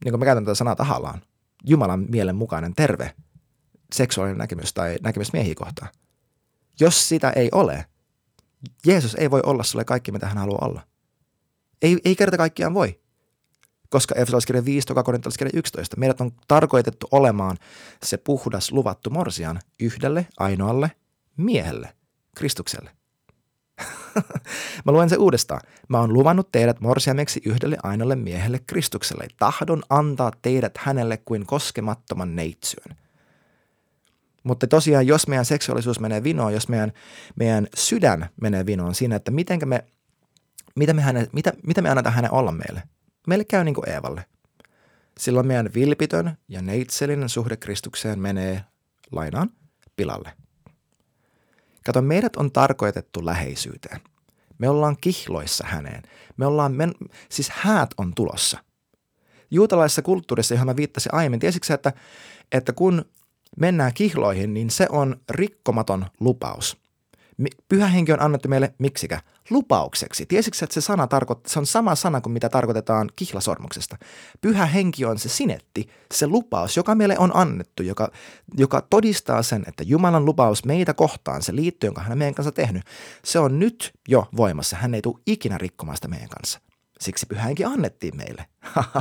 niin 0.03 0.11
kuin 0.11 0.19
mä 0.19 0.25
käytän 0.25 0.45
tätä 0.45 0.55
sanaa 0.55 0.75
tahallaan, 0.75 1.21
Jumalan 1.67 2.05
mielen 2.09 2.35
mukainen 2.35 2.75
terve 2.75 3.15
seksuaalinen 3.93 4.37
näkemys 4.37 4.73
tai 4.73 4.97
näkemys 5.03 5.33
miehiä 5.33 5.55
kohtaan. 5.55 5.89
Jos 6.79 7.09
sitä 7.09 7.29
ei 7.29 7.49
ole, 7.51 7.85
Jeesus 8.85 9.15
ei 9.15 9.31
voi 9.31 9.41
olla 9.45 9.63
sulle 9.63 9.85
kaikki, 9.85 10.11
mitä 10.11 10.27
hän 10.27 10.37
haluaa 10.37 10.67
olla. 10.67 10.81
Ei, 11.81 11.97
ei 12.05 12.15
kerta 12.15 12.37
kaikkiaan 12.37 12.73
voi. 12.73 13.02
Koska 13.93 14.15
Efesolaiskirja 14.15 14.65
5, 14.65 14.87
toka 14.87 15.03
11. 15.53 15.97
Meidät 15.97 16.21
on 16.21 16.31
tarkoitettu 16.47 17.07
olemaan 17.11 17.57
se 18.03 18.17
puhdas 18.17 18.71
luvattu 18.71 19.09
morsian 19.09 19.59
yhdelle 19.79 20.27
ainoalle 20.39 20.91
miehelle, 21.37 21.93
Kristukselle. 22.35 22.91
Mä 24.85 24.91
luen 24.91 25.09
se 25.09 25.17
uudestaan. 25.17 25.61
Mä 25.89 25.99
oon 25.99 26.13
luvannut 26.13 26.51
teidät 26.51 26.79
morsiameksi 26.79 27.41
yhdelle 27.45 27.77
ainoalle 27.83 28.15
miehelle 28.15 28.59
Kristukselle. 28.67 29.27
Tahdon 29.39 29.83
antaa 29.89 30.31
teidät 30.41 30.77
hänelle 30.77 31.17
kuin 31.17 31.45
koskemattoman 31.45 32.35
neitsyön. 32.35 32.97
Mutta 34.43 34.67
tosiaan, 34.67 35.07
jos 35.07 35.27
meidän 35.27 35.45
seksuaalisuus 35.45 35.99
menee 35.99 36.23
vinoon, 36.23 36.53
jos 36.53 36.69
meidän, 36.69 36.91
meidän 37.35 37.67
sydän 37.75 38.29
menee 38.41 38.65
vinoon 38.65 38.95
siinä, 38.95 39.15
että 39.15 39.31
mitenkä 39.31 39.65
me, 39.65 39.85
mitä, 40.75 40.93
me 40.93 41.01
häne, 41.01 41.27
mitä, 41.31 41.53
mitä 41.67 41.81
me 41.81 41.89
annetaan 41.89 42.15
hänen 42.15 42.31
olla 42.31 42.51
meille. 42.51 42.83
Meille 43.27 43.43
käy 43.43 43.63
niin 43.63 43.75
kuin 43.75 43.89
Eevalle. 43.89 44.25
Silloin 45.19 45.47
meidän 45.47 45.73
vilpitön 45.73 46.37
ja 46.47 46.61
neitselinen 46.61 47.29
suhde 47.29 47.57
Kristukseen 47.57 48.19
menee 48.19 48.63
lainaan 49.11 49.49
pilalle. 49.95 50.33
Kato, 51.85 52.01
meidät 52.01 52.35
on 52.35 52.51
tarkoitettu 52.51 53.25
läheisyyteen. 53.25 54.01
Me 54.57 54.69
ollaan 54.69 54.97
kihloissa 55.01 55.63
häneen. 55.67 56.03
Me 56.37 56.45
ollaan, 56.45 56.71
men, 56.71 56.93
siis 57.29 57.49
häät 57.49 57.89
on 57.97 58.15
tulossa. 58.15 58.57
Juutalaisessa 59.51 60.01
kulttuurissa, 60.01 60.53
johon 60.53 60.67
mä 60.67 60.75
viittasin 60.75 61.13
aiemmin, 61.13 61.39
tiesitkö 61.39 61.73
että, 61.73 61.93
että 62.51 62.73
kun 62.73 63.05
mennään 63.57 63.93
kihloihin, 63.93 64.53
niin 64.53 64.69
se 64.69 64.87
on 64.89 65.21
rikkomaton 65.29 66.05
lupaus. 66.19 66.82
Pyhä 67.69 67.87
henki 67.87 68.11
on 68.13 68.21
annettu 68.21 68.49
meille 68.49 68.73
miksikä? 68.77 69.21
Lupaukseksi. 69.49 70.25
Tiesitkö, 70.25 70.57
että 70.65 70.73
se 70.73 70.81
sana 70.81 71.07
tarkoittaa, 71.07 71.53
se 71.53 71.59
on 71.59 71.65
sama 71.65 71.95
sana 71.95 72.21
kuin 72.21 72.33
mitä 72.33 72.49
tarkoitetaan 72.49 73.09
kihlasormuksesta. 73.15 73.97
Pyhä 74.41 74.65
henki 74.65 75.05
on 75.05 75.19
se 75.19 75.29
sinetti, 75.29 75.89
se 76.13 76.27
lupaus, 76.27 76.77
joka 76.77 76.95
meille 76.95 77.17
on 77.17 77.35
annettu, 77.35 77.83
joka, 77.83 78.11
joka 78.57 78.81
todistaa 78.89 79.43
sen, 79.43 79.63
että 79.67 79.83
Jumalan 79.83 80.25
lupaus 80.25 80.65
meitä 80.65 80.93
kohtaan, 80.93 81.41
se 81.41 81.55
liitto, 81.55 81.85
jonka 81.85 82.01
hän 82.01 82.11
on 82.11 82.17
meidän 82.17 82.35
kanssa 82.35 82.51
tehnyt, 82.51 82.83
se 83.25 83.39
on 83.39 83.59
nyt 83.59 83.93
jo 84.07 84.27
voimassa. 84.37 84.77
Hän 84.77 84.93
ei 84.93 85.01
tule 85.01 85.19
ikinä 85.27 85.57
rikkomaan 85.57 85.97
sitä 85.97 86.07
meidän 86.07 86.29
kanssa. 86.29 86.59
Siksi 87.01 87.25
pyhä 87.25 87.43
henki 87.43 87.65
annettiin 87.65 88.17
meille. 88.17 88.45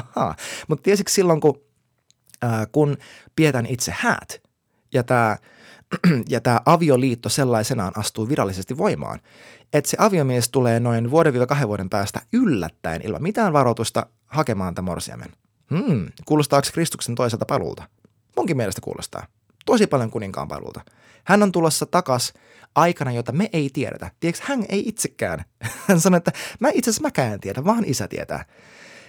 Mutta 0.68 0.82
tiesitkö 0.82 1.12
silloin, 1.12 1.40
kun 1.40 1.60
ää, 2.42 2.66
kun 2.66 2.96
pidetään 3.36 3.66
itse 3.66 3.94
häät 3.98 4.42
ja 4.94 5.02
tämä 5.02 5.36
ja 6.28 6.40
tämä 6.40 6.60
avioliitto 6.66 7.28
sellaisenaan 7.28 7.92
astuu 7.96 8.28
virallisesti 8.28 8.78
voimaan, 8.78 9.20
että 9.72 9.90
se 9.90 9.96
aviomies 10.00 10.48
tulee 10.48 10.80
noin 10.80 11.10
vuoden-kahden 11.10 11.68
vuoden 11.68 11.90
päästä 11.90 12.20
yllättäen 12.32 13.00
ilman 13.04 13.22
mitään 13.22 13.52
varoitusta 13.52 14.06
hakemaan 14.26 14.74
tämän 14.74 14.90
morsiamen. 14.90 15.32
Hmm, 15.70 16.06
kuulostaako 16.24 16.68
Kristuksen 16.72 17.14
toiselta 17.14 17.44
paluulta? 17.46 17.88
Munkin 18.36 18.56
mielestä 18.56 18.80
kuulostaa. 18.80 19.26
Tosi 19.66 19.86
paljon 19.86 20.10
kuninkaan 20.10 20.48
paluulta. 20.48 20.80
Hän 21.24 21.42
on 21.42 21.52
tulossa 21.52 21.86
takas 21.86 22.32
aikana, 22.74 23.12
jota 23.12 23.32
me 23.32 23.50
ei 23.52 23.70
tiedetä. 23.72 24.10
Tiedätkö, 24.20 24.44
hän 24.46 24.64
ei 24.68 24.88
itsekään. 24.88 25.44
Hän 25.88 26.00
sanoi, 26.00 26.18
että 26.18 26.32
mä 26.60 26.68
itse 26.68 26.90
asiassa 26.90 27.02
mäkään 27.02 27.40
tiedä, 27.40 27.64
vaan 27.64 27.84
isä 27.84 28.08
tietää 28.08 28.44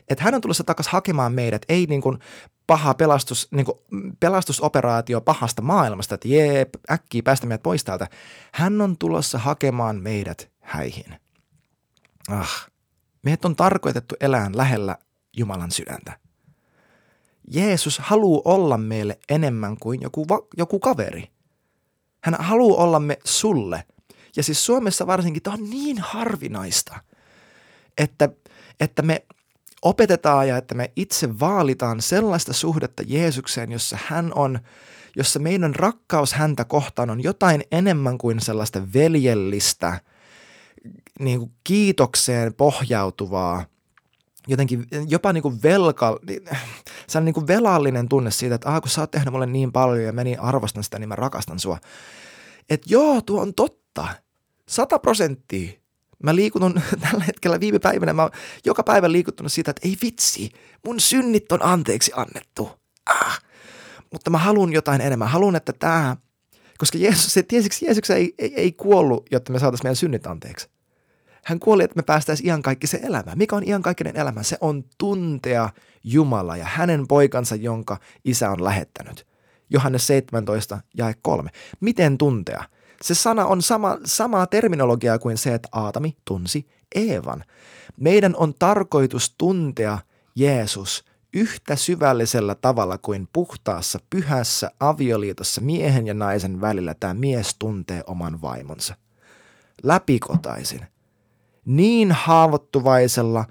että 0.10 0.24
hän 0.24 0.36
on 0.36 0.42
tulossa 0.42 0.64
takaisin 0.64 0.92
hakemaan 0.92 1.34
meidät, 1.34 1.62
ei 1.70 1.86
niin 1.86 2.02
kuin 2.02 2.20
paha 2.68 2.94
pelastus, 2.94 3.48
niin 3.52 3.66
kuin 3.66 3.78
pelastusoperaatio 4.20 5.22
pahasta 5.22 5.62
maailmasta, 5.62 6.16
että 6.16 6.28
jee, 6.28 6.66
äkkiä 6.92 7.22
päästä 7.24 7.48
meidät 7.48 7.64
pois 7.64 7.84
täältä. 7.84 8.08
Hän 8.54 8.82
on 8.82 8.98
tulossa 8.98 9.38
hakemaan 9.38 10.02
meidät 10.02 10.52
häihin. 10.62 11.16
Ah, 12.30 12.68
meidät 13.24 13.46
on 13.46 13.56
tarkoitettu 13.56 14.16
elään 14.20 14.58
lähellä 14.58 14.98
Jumalan 15.38 15.72
sydäntä. 15.72 16.20
Jeesus 17.48 18.00
haluaa 18.00 18.42
olla 18.46 18.78
meille 18.78 19.20
enemmän 19.30 19.78
kuin 19.80 20.02
joku, 20.02 20.30
va- 20.30 20.48
joku 20.58 20.80
kaveri. 20.80 21.32
Hän 22.24 22.36
haluaa 22.40 22.84
olla 22.84 23.00
me 23.00 23.18
sulle. 23.24 23.84
Ja 24.36 24.44
siis 24.44 24.66
Suomessa 24.66 25.08
varsinkin 25.08 25.44
tämä 25.44 25.54
on 25.54 25.70
niin 25.70 26.00
harvinaista, 26.00 27.00
että, 27.98 28.30
että 28.80 29.02
me 29.02 29.26
opetetaan 29.84 30.48
ja 30.48 30.58
että 30.58 30.76
me 30.76 30.92
itse 30.96 31.40
vaalitaan 31.40 32.02
sellaista 32.02 32.54
suhdetta 32.54 33.04
Jeesukseen, 33.06 33.72
jossa 33.72 33.98
hän 34.06 34.32
on, 34.36 34.60
jossa 35.16 35.40
meidän 35.40 35.76
rakkaus 35.76 36.34
häntä 36.34 36.66
kohtaan 36.66 37.10
on 37.10 37.24
jotain 37.24 37.64
enemmän 37.72 38.18
kuin 38.18 38.40
sellaista 38.40 38.94
veljellistä, 38.94 40.00
niin 41.20 41.40
kuin 41.40 41.52
kiitokseen 41.64 42.54
pohjautuvaa, 42.54 43.66
jotenkin 44.48 44.88
jopa 45.08 45.34
niin 45.34 45.42
kuin 45.42 45.64
velka, 45.64 46.20
sellainen 47.08 47.26
niin 47.26 47.34
kuin 47.34 47.48
velallinen 47.48 48.10
tunne 48.10 48.32
siitä, 48.32 48.56
että 48.56 48.70
ah, 48.70 48.82
kun 48.82 48.90
sä 48.90 49.02
oot 49.02 49.12
tehnyt 49.12 49.32
mulle 49.32 49.46
niin 49.46 49.72
paljon 49.72 50.04
ja 50.04 50.14
meni 50.14 50.36
arvostan 50.36 50.84
sitä, 50.84 51.00
niin 51.00 51.10
mä 51.10 51.16
rakastan 51.16 51.60
sua. 51.60 51.78
Että 52.70 52.88
joo, 52.90 53.22
tuo 53.22 53.42
on 53.42 53.54
totta. 53.54 54.08
Sata 54.68 55.00
prosenttia 55.00 55.83
Mä 56.24 56.36
liikutun 56.36 56.74
tällä 57.10 57.24
hetkellä 57.24 57.60
viime 57.60 57.80
päivänä, 57.80 58.14
mä 58.14 58.22
oon 58.22 58.32
joka 58.66 58.84
päivä 58.84 59.12
liikuttunut 59.12 59.52
siitä, 59.52 59.72
että 59.72 59.88
ei 59.88 59.98
vitsi, 60.02 60.52
mun 60.86 61.00
synnit 61.00 61.52
on 61.52 61.66
anteeksi 61.66 62.12
annettu. 62.16 62.72
Ah. 63.06 63.42
Mutta 64.12 64.30
mä 64.30 64.38
haluan 64.38 64.74
jotain 64.74 65.02
enemmän. 65.02 65.28
Haluan, 65.28 65.56
että 65.56 65.74
tämä, 65.74 66.18
koska 66.78 66.98
Jeesus, 66.98 67.46
tiesiksi 67.48 67.86
Jeesus 67.86 68.10
ei, 68.10 68.34
ei, 68.38 68.54
ei 68.56 68.72
kuollut, 68.72 69.26
jotta 69.32 69.54
me 69.54 69.60
saataisiin 69.60 69.86
meidän 69.86 69.96
synnit 69.96 70.28
anteeksi. 70.28 70.70
Hän 71.46 71.60
kuoli, 71.60 71.84
että 71.84 71.96
me 71.96 72.04
päästäisiin 72.04 72.48
iankaikkisen 72.48 73.06
elämään. 73.06 73.38
Mikä 73.38 73.56
on 73.56 73.68
iankaikkinen 73.68 74.18
elämä? 74.18 74.44
Se 74.44 74.58
on 74.62 74.84
tuntea 74.98 75.70
Jumala 76.04 76.58
ja 76.58 76.66
hänen 76.66 77.08
poikansa, 77.08 77.56
jonka 77.56 77.98
isä 78.26 78.52
on 78.52 78.64
lähettänyt. 78.64 79.28
Johannes 79.70 80.08
17, 80.08 80.80
jae 80.98 81.14
3. 81.22 81.50
Miten 81.80 82.18
tuntea? 82.18 82.64
Se 83.04 83.16
sana 83.16 83.46
on 83.46 83.62
sama, 83.62 83.98
samaa 84.06 84.48
terminologiaa 84.48 85.20
kuin 85.20 85.38
se, 85.38 85.54
että 85.54 85.70
Aatami 85.72 86.18
tunsi 86.26 86.68
Eevan. 86.96 87.44
Meidän 87.98 88.36
on 88.36 88.54
tarkoitus 88.60 89.36
tuntea 89.38 89.98
Jeesus 90.36 91.06
yhtä 91.34 91.76
syvällisellä 91.76 92.56
tavalla 92.56 92.98
kuin 92.98 93.30
puhtaassa, 93.34 94.00
pyhässä 94.10 94.72
avioliitossa 94.80 95.62
miehen 95.62 96.08
ja 96.08 96.14
naisen 96.14 96.62
välillä 96.62 96.94
tämä 97.00 97.14
mies 97.14 97.56
tuntee 97.60 98.04
oman 98.08 98.42
vaimonsa. 98.42 98.96
Läpikotaisin. 99.84 100.88
Niin 101.66 102.12
haavoittuvaisella, 102.12 103.46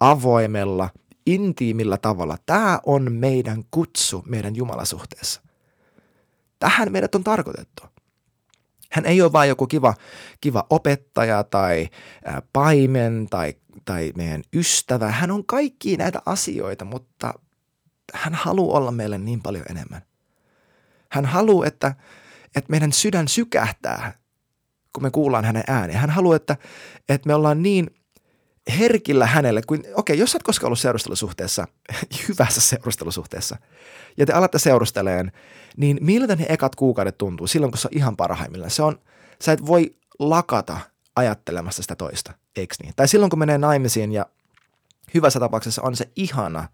avoimella, 0.00 0.90
intiimillä 1.26 1.96
tavalla. 1.96 2.36
Tämä 2.46 2.80
on 2.86 3.12
meidän 3.12 3.64
kutsu 3.70 4.24
meidän 4.26 4.56
Jumalasuhteessa. 4.56 5.42
Tähän 6.58 6.92
meidät 6.92 7.14
on 7.14 7.24
tarkoitettu. 7.24 7.82
Hän 8.90 9.06
ei 9.06 9.22
ole 9.22 9.32
vain 9.32 9.48
joku 9.48 9.66
kiva, 9.66 9.94
kiva 10.40 10.66
opettaja 10.70 11.44
tai 11.44 11.88
ää, 12.24 12.42
paimen 12.52 13.26
tai, 13.30 13.54
tai 13.84 14.12
meidän 14.16 14.42
ystävä. 14.54 15.10
Hän 15.10 15.30
on 15.30 15.46
kaikki 15.46 15.96
näitä 15.96 16.22
asioita, 16.26 16.84
mutta 16.84 17.34
hän 18.14 18.34
haluaa 18.34 18.78
olla 18.78 18.90
meille 18.90 19.18
niin 19.18 19.42
paljon 19.42 19.64
enemmän. 19.70 20.02
Hän 21.10 21.24
haluaa, 21.24 21.66
että, 21.66 21.94
että 22.56 22.70
meidän 22.70 22.92
sydän 22.92 23.28
sykähtää, 23.28 24.12
kun 24.92 25.02
me 25.02 25.10
kuullaan 25.10 25.44
hänen 25.44 25.64
ääneen. 25.66 25.98
Hän 25.98 26.10
haluaa, 26.10 26.36
että, 26.36 26.56
että 27.08 27.26
me 27.26 27.34
ollaan 27.34 27.62
niin 27.62 27.90
herkillä 28.68 29.26
hänelle, 29.26 29.62
kuin, 29.66 29.80
okei, 29.80 29.92
okay, 29.96 30.16
jos 30.16 30.32
sä 30.32 30.36
et 30.36 30.42
koskaan 30.42 30.68
ollut 30.68 30.78
seurustelusuhteessa, 30.78 31.68
hyvässä 32.28 32.60
seurustelusuhteessa, 32.60 33.56
ja 34.16 34.26
te 34.26 34.32
alatte 34.32 34.58
seurusteleen, 34.58 35.32
niin 35.76 35.98
miltä 36.00 36.36
ne 36.36 36.46
ekat 36.48 36.76
kuukaudet 36.76 37.18
tuntuu 37.18 37.46
silloin, 37.46 37.72
kun 37.72 37.78
se 37.78 37.88
on 37.88 37.98
ihan 37.98 38.16
parhaimmillaan? 38.16 38.70
Se 38.70 38.82
on, 38.82 39.00
sä 39.42 39.52
et 39.52 39.66
voi 39.66 39.96
lakata 40.18 40.78
ajattelemassa 41.16 41.82
sitä 41.82 41.96
toista, 41.96 42.32
eikö 42.56 42.74
niin? 42.82 42.92
Tai 42.96 43.08
silloin, 43.08 43.30
kun 43.30 43.38
menee 43.38 43.58
naimisiin 43.58 44.12
ja 44.12 44.26
hyvässä 45.14 45.40
tapauksessa 45.40 45.82
on 45.82 45.96
se 45.96 46.10
ihana 46.16 46.68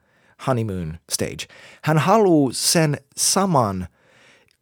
honeymoon 0.46 0.98
stage. 1.12 1.46
Hän 1.82 1.98
haluaa 1.98 2.50
sen 2.54 2.96
saman 3.16 3.88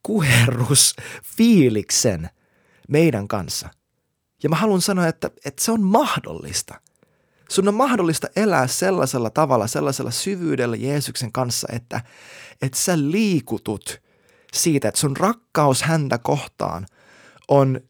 kuherrusfiiliksen 0.02 2.30
meidän 2.88 3.28
kanssa. 3.28 3.68
Ja 4.42 4.48
mä 4.48 4.56
haluan 4.56 4.80
sanoa, 4.80 5.06
että, 5.06 5.30
että 5.44 5.64
se 5.64 5.72
on 5.72 5.82
mahdollista– 5.82 6.74
Sun 7.52 7.68
on 7.68 7.74
mahdollista 7.74 8.28
elää 8.36 8.66
sellaisella 8.66 9.30
tavalla, 9.30 9.66
sellaisella 9.66 10.10
syvyydellä 10.10 10.76
Jeesuksen 10.76 11.32
kanssa, 11.32 11.68
että, 11.72 12.00
että 12.62 12.78
sä 12.78 12.98
liikutut 12.98 14.00
siitä, 14.52 14.88
että 14.88 15.00
sun 15.00 15.16
rakkaus 15.16 15.82
häntä 15.82 16.18
kohtaan 16.18 16.86
on, 17.48 17.80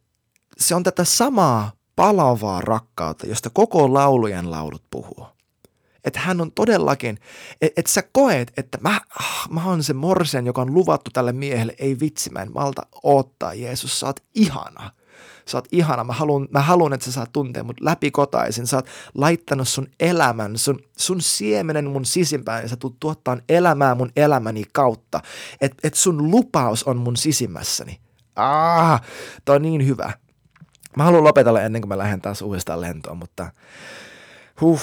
se 0.58 0.74
on 0.74 0.82
tätä 0.82 1.04
samaa 1.04 1.72
palavaa 1.96 2.60
rakkautta, 2.60 3.26
josta 3.26 3.50
koko 3.50 3.94
laulujen 3.94 4.50
laulut 4.50 4.82
puhuu. 4.90 5.26
Että 6.04 6.20
hän 6.20 6.40
on 6.40 6.52
todellakin, 6.52 7.18
että 7.60 7.80
et 7.80 7.86
sä 7.86 8.02
koet, 8.12 8.52
että 8.56 8.78
mä, 8.80 9.00
ah, 9.20 9.48
mä 9.50 9.64
oon 9.64 9.82
se 9.82 9.92
morsen, 9.92 10.46
joka 10.46 10.62
on 10.62 10.74
luvattu 10.74 11.10
tälle 11.12 11.32
miehelle, 11.32 11.74
ei 11.78 12.00
vitsi, 12.00 12.30
mä 12.30 12.42
en 12.42 12.52
malta 12.54 12.82
odottaa, 13.02 13.54
Jeesus, 13.54 14.00
sä 14.00 14.06
oot 14.06 14.20
ihana– 14.34 14.90
sä 15.52 15.58
oot 15.58 15.68
ihana, 15.72 16.04
mä 16.04 16.12
haluan, 16.12 16.48
mä 16.50 16.60
haluan 16.60 16.92
että 16.92 17.06
sä 17.06 17.12
saat 17.12 17.32
tuntea 17.32 17.64
mut 17.64 17.80
läpikotaisin, 17.80 18.66
sä 18.66 18.76
oot 18.76 18.86
laittanut 19.14 19.68
sun 19.68 19.88
elämän, 20.00 20.58
sun, 20.58 20.78
sun 20.96 21.20
siemenen 21.20 21.90
mun 21.90 22.04
sisimpään 22.04 22.62
ja 22.62 22.68
sä 22.68 22.76
tulet 22.76 22.96
tuottaa 23.00 23.38
elämää 23.48 23.94
mun 23.94 24.10
elämäni 24.16 24.64
kautta, 24.72 25.20
että 25.60 25.88
et 25.88 25.94
sun 25.94 26.30
lupaus 26.30 26.84
on 26.84 26.96
mun 26.96 27.16
sisimmässäni. 27.16 28.00
Ah, 28.36 29.02
toi 29.44 29.56
on 29.56 29.62
niin 29.62 29.86
hyvä. 29.86 30.12
Mä 30.96 31.04
haluan 31.04 31.24
lopetella 31.24 31.62
ennen 31.62 31.82
kuin 31.82 31.88
mä 31.88 31.98
lähden 31.98 32.20
taas 32.20 32.42
uudestaan 32.42 32.80
lentoon, 32.80 33.16
mutta 33.16 33.50
huh, 34.60 34.80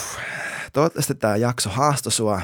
toivottavasti 0.73 1.15
tämä 1.15 1.35
jakso 1.35 1.69
haastoi 1.69 2.11
sua. 2.11 2.41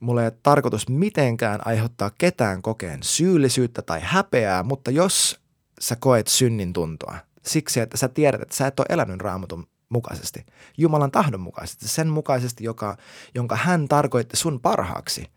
Mulla 0.00 0.22
ei 0.22 0.26
ole 0.26 0.38
tarkoitus 0.42 0.88
mitenkään 0.88 1.66
aiheuttaa 1.66 2.10
ketään 2.18 2.62
kokeen 2.62 3.02
syyllisyyttä 3.02 3.82
tai 3.82 4.00
häpeää, 4.02 4.62
mutta 4.62 4.90
jos 4.90 5.40
sä 5.80 5.96
koet 5.96 6.26
synnin 6.26 6.72
tuntoa, 6.72 7.18
siksi, 7.46 7.80
että 7.80 7.96
sä 7.96 8.08
tiedät, 8.08 8.42
että 8.42 8.56
sä 8.56 8.66
et 8.66 8.80
ole 8.80 8.86
elänyt 8.90 9.20
raamatun 9.20 9.66
mukaisesti, 9.88 10.46
Jumalan 10.78 11.10
tahdon 11.10 11.40
mukaisesti, 11.40 11.88
sen 11.88 12.08
mukaisesti, 12.08 12.64
joka, 12.64 12.96
jonka 13.34 13.56
hän 13.56 13.88
tarkoitti 13.88 14.36
sun 14.36 14.60
parhaaksi, 14.60 15.30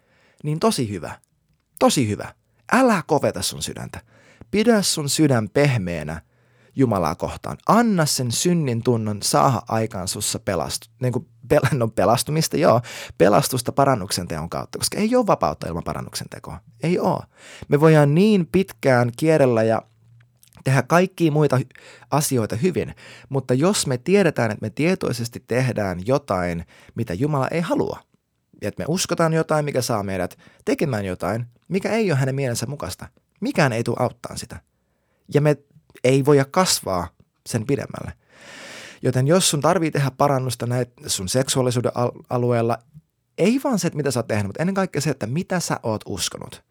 niin 0.43 0.59
tosi 0.59 0.89
hyvä, 0.89 1.19
tosi 1.79 2.09
hyvä. 2.09 2.33
Älä 2.71 3.03
koveta 3.07 3.41
sun 3.41 3.61
sydäntä. 3.61 4.01
Pidä 4.51 4.81
sun 4.81 5.09
sydän 5.09 5.49
pehmeänä 5.49 6.21
Jumalaa 6.75 7.15
kohtaan. 7.15 7.57
Anna 7.67 8.05
sen 8.05 8.31
synnin 8.31 8.83
tunnon 8.83 9.21
saada 9.23 9.61
aikaan 9.67 10.07
sussa 10.07 10.39
pelastu, 10.39 10.87
niin 11.01 11.13
kuin 11.13 11.27
pel, 11.49 11.61
no 11.71 11.87
pelastumista, 11.87 12.57
joo, 12.57 12.81
pelastusta 13.17 13.71
parannuksen 13.71 14.27
teon 14.27 14.49
kautta, 14.49 14.77
koska 14.77 14.97
ei 14.97 15.15
ole 15.15 15.27
vapautta 15.27 15.67
ilman 15.67 15.83
parannuksen 15.83 16.27
tekoa. 16.29 16.59
Ei 16.83 16.99
ole. 16.99 17.23
Me 17.67 17.79
voidaan 17.79 18.15
niin 18.15 18.47
pitkään 18.51 19.11
kierrellä 19.17 19.63
ja 19.63 19.81
tehdä 20.63 20.81
kaikkia 20.81 21.31
muita 21.31 21.59
asioita 22.11 22.55
hyvin, 22.55 22.95
mutta 23.29 23.53
jos 23.53 23.87
me 23.87 23.97
tiedetään, 23.97 24.51
että 24.51 24.65
me 24.65 24.69
tietoisesti 24.69 25.43
tehdään 25.47 26.01
jotain, 26.05 26.65
mitä 26.95 27.13
Jumala 27.13 27.47
ei 27.47 27.61
halua, 27.61 27.99
että 28.61 28.81
me 28.81 28.85
uskotaan 28.87 29.33
jotain, 29.33 29.65
mikä 29.65 29.81
saa 29.81 30.03
meidät 30.03 30.37
tekemään 30.65 31.05
jotain, 31.05 31.45
mikä 31.67 31.91
ei 31.91 32.11
ole 32.11 32.19
hänen 32.19 32.35
mielensä 32.35 32.65
mukaista, 32.65 33.07
mikään 33.41 33.73
ei 33.73 33.83
tule 33.83 33.97
auttaa 33.99 34.37
sitä. 34.37 34.59
Ja 35.33 35.41
me 35.41 35.57
ei 36.03 36.25
voida 36.25 36.45
kasvaa 36.45 37.07
sen 37.49 37.65
pidemmälle. 37.65 38.13
Joten 39.01 39.27
jos 39.27 39.49
sun 39.49 39.61
tarvii 39.61 39.91
tehdä 39.91 40.11
parannusta 40.11 40.65
näitä 40.65 40.91
sun 41.07 41.29
seksuaalisuuden 41.29 41.91
alueella, 42.29 42.77
ei 43.37 43.61
vaan 43.63 43.79
se, 43.79 43.87
että 43.87 43.97
mitä 43.97 44.11
sä 44.11 44.19
oot 44.19 44.27
tehnyt, 44.27 44.45
mutta 44.45 44.61
ennen 44.61 44.75
kaikkea 44.75 45.01
se, 45.01 45.09
että 45.09 45.27
mitä 45.27 45.59
sä 45.59 45.79
oot 45.83 46.01
uskonut, 46.05 46.63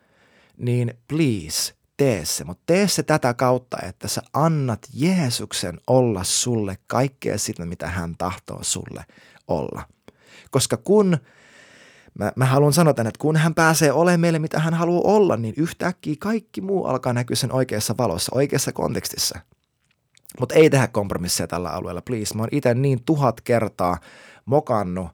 niin 0.57 0.95
please– 1.09 1.73
tee 1.99 2.25
se, 2.25 2.45
mutta 2.45 2.63
tee 2.67 2.89
se 2.89 3.03
tätä 3.03 3.35
kautta, 3.35 3.77
että 3.83 4.09
sä 4.09 4.23
annat 4.33 4.87
Jeesuksen 4.93 5.81
olla 5.87 6.25
sulle 6.25 6.79
kaikkea 6.87 7.39
sitä, 7.39 7.67
mitä 7.67 7.89
hän 7.89 8.17
tahtoo 8.17 8.59
sulle 8.63 9.05
olla. 9.49 9.83
Koska 10.51 10.77
kun, 10.77 11.19
mä, 12.15 12.33
mä 12.37 12.45
haluan 12.45 12.73
sanoa 12.73 12.95
tänne, 12.95 13.09
että 13.09 13.21
kun 13.21 13.37
hän 13.37 13.55
pääsee 13.55 13.93
olemaan 13.93 14.21
meille, 14.21 14.39
mitä 14.39 14.59
hän 14.59 14.75
haluaa 14.75 15.15
olla, 15.15 15.37
niin 15.37 15.55
yhtäkkiä 15.57 16.15
kaikki 16.19 16.61
muu 16.61 16.85
alkaa 16.85 17.13
näkyä 17.13 17.37
sen 17.37 17.53
oikeassa 17.53 17.95
valossa, 17.99 18.33
oikeassa 18.35 18.73
kontekstissa. 18.73 19.39
Mutta 20.41 20.55
ei 20.55 20.71
tehdä 20.71 20.89
kompromisseja 20.89 21.47
tällä 21.47 21.71
alueella, 21.71 22.03
please. 22.03 22.35
Mä 22.35 22.43
oon 22.43 22.49
itse 22.53 22.75
niin 22.75 23.05
tuhat 23.05 23.41
kertaa 23.41 23.99
mokannut 24.45 25.09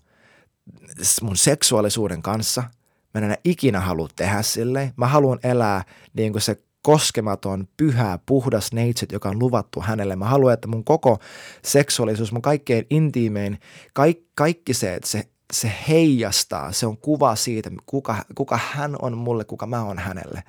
mun 1.23 1.37
seksuaalisuuden 1.37 2.23
kanssa– 2.23 2.65
mä 3.15 3.19
en 3.19 3.25
enää 3.25 3.37
ikinä 3.45 3.81
halua 3.81 4.09
tehdä 4.17 4.43
silleen. 4.43 4.93
Mä 4.97 5.07
haluan 5.07 5.39
elää 5.43 5.85
niin 6.15 6.33
kuin 6.33 6.43
se 6.43 6.63
koskematon, 6.85 7.69
pyhä, 7.77 8.19
puhdas 8.27 8.73
neitsyt, 8.73 9.13
joka 9.13 9.29
on 9.29 9.39
luvattu 9.39 9.81
hänelle. 9.81 10.17
Mä 10.17 10.25
haluan, 10.25 10.55
että 10.55 10.69
mun 10.69 10.85
koko 10.85 11.19
seksuaalisuus, 11.63 12.33
mun 12.33 12.43
kaikkein 12.43 12.87
intiimein, 12.91 13.61
kaikki, 13.93 14.29
kaikki 14.35 14.75
se, 14.75 14.95
että 14.95 15.09
se, 15.09 15.29
se 15.53 15.73
heijastaa, 15.89 16.73
se 16.73 16.87
on 16.87 16.97
kuva 16.99 17.37
siitä, 17.37 17.71
kuka, 17.87 18.17
kuka 18.35 18.59
hän 18.73 18.97
on 19.03 19.19
mulle, 19.19 19.45
kuka 19.45 19.67
mä 19.67 19.83
oon 19.83 19.99
hänelle. 19.99 20.43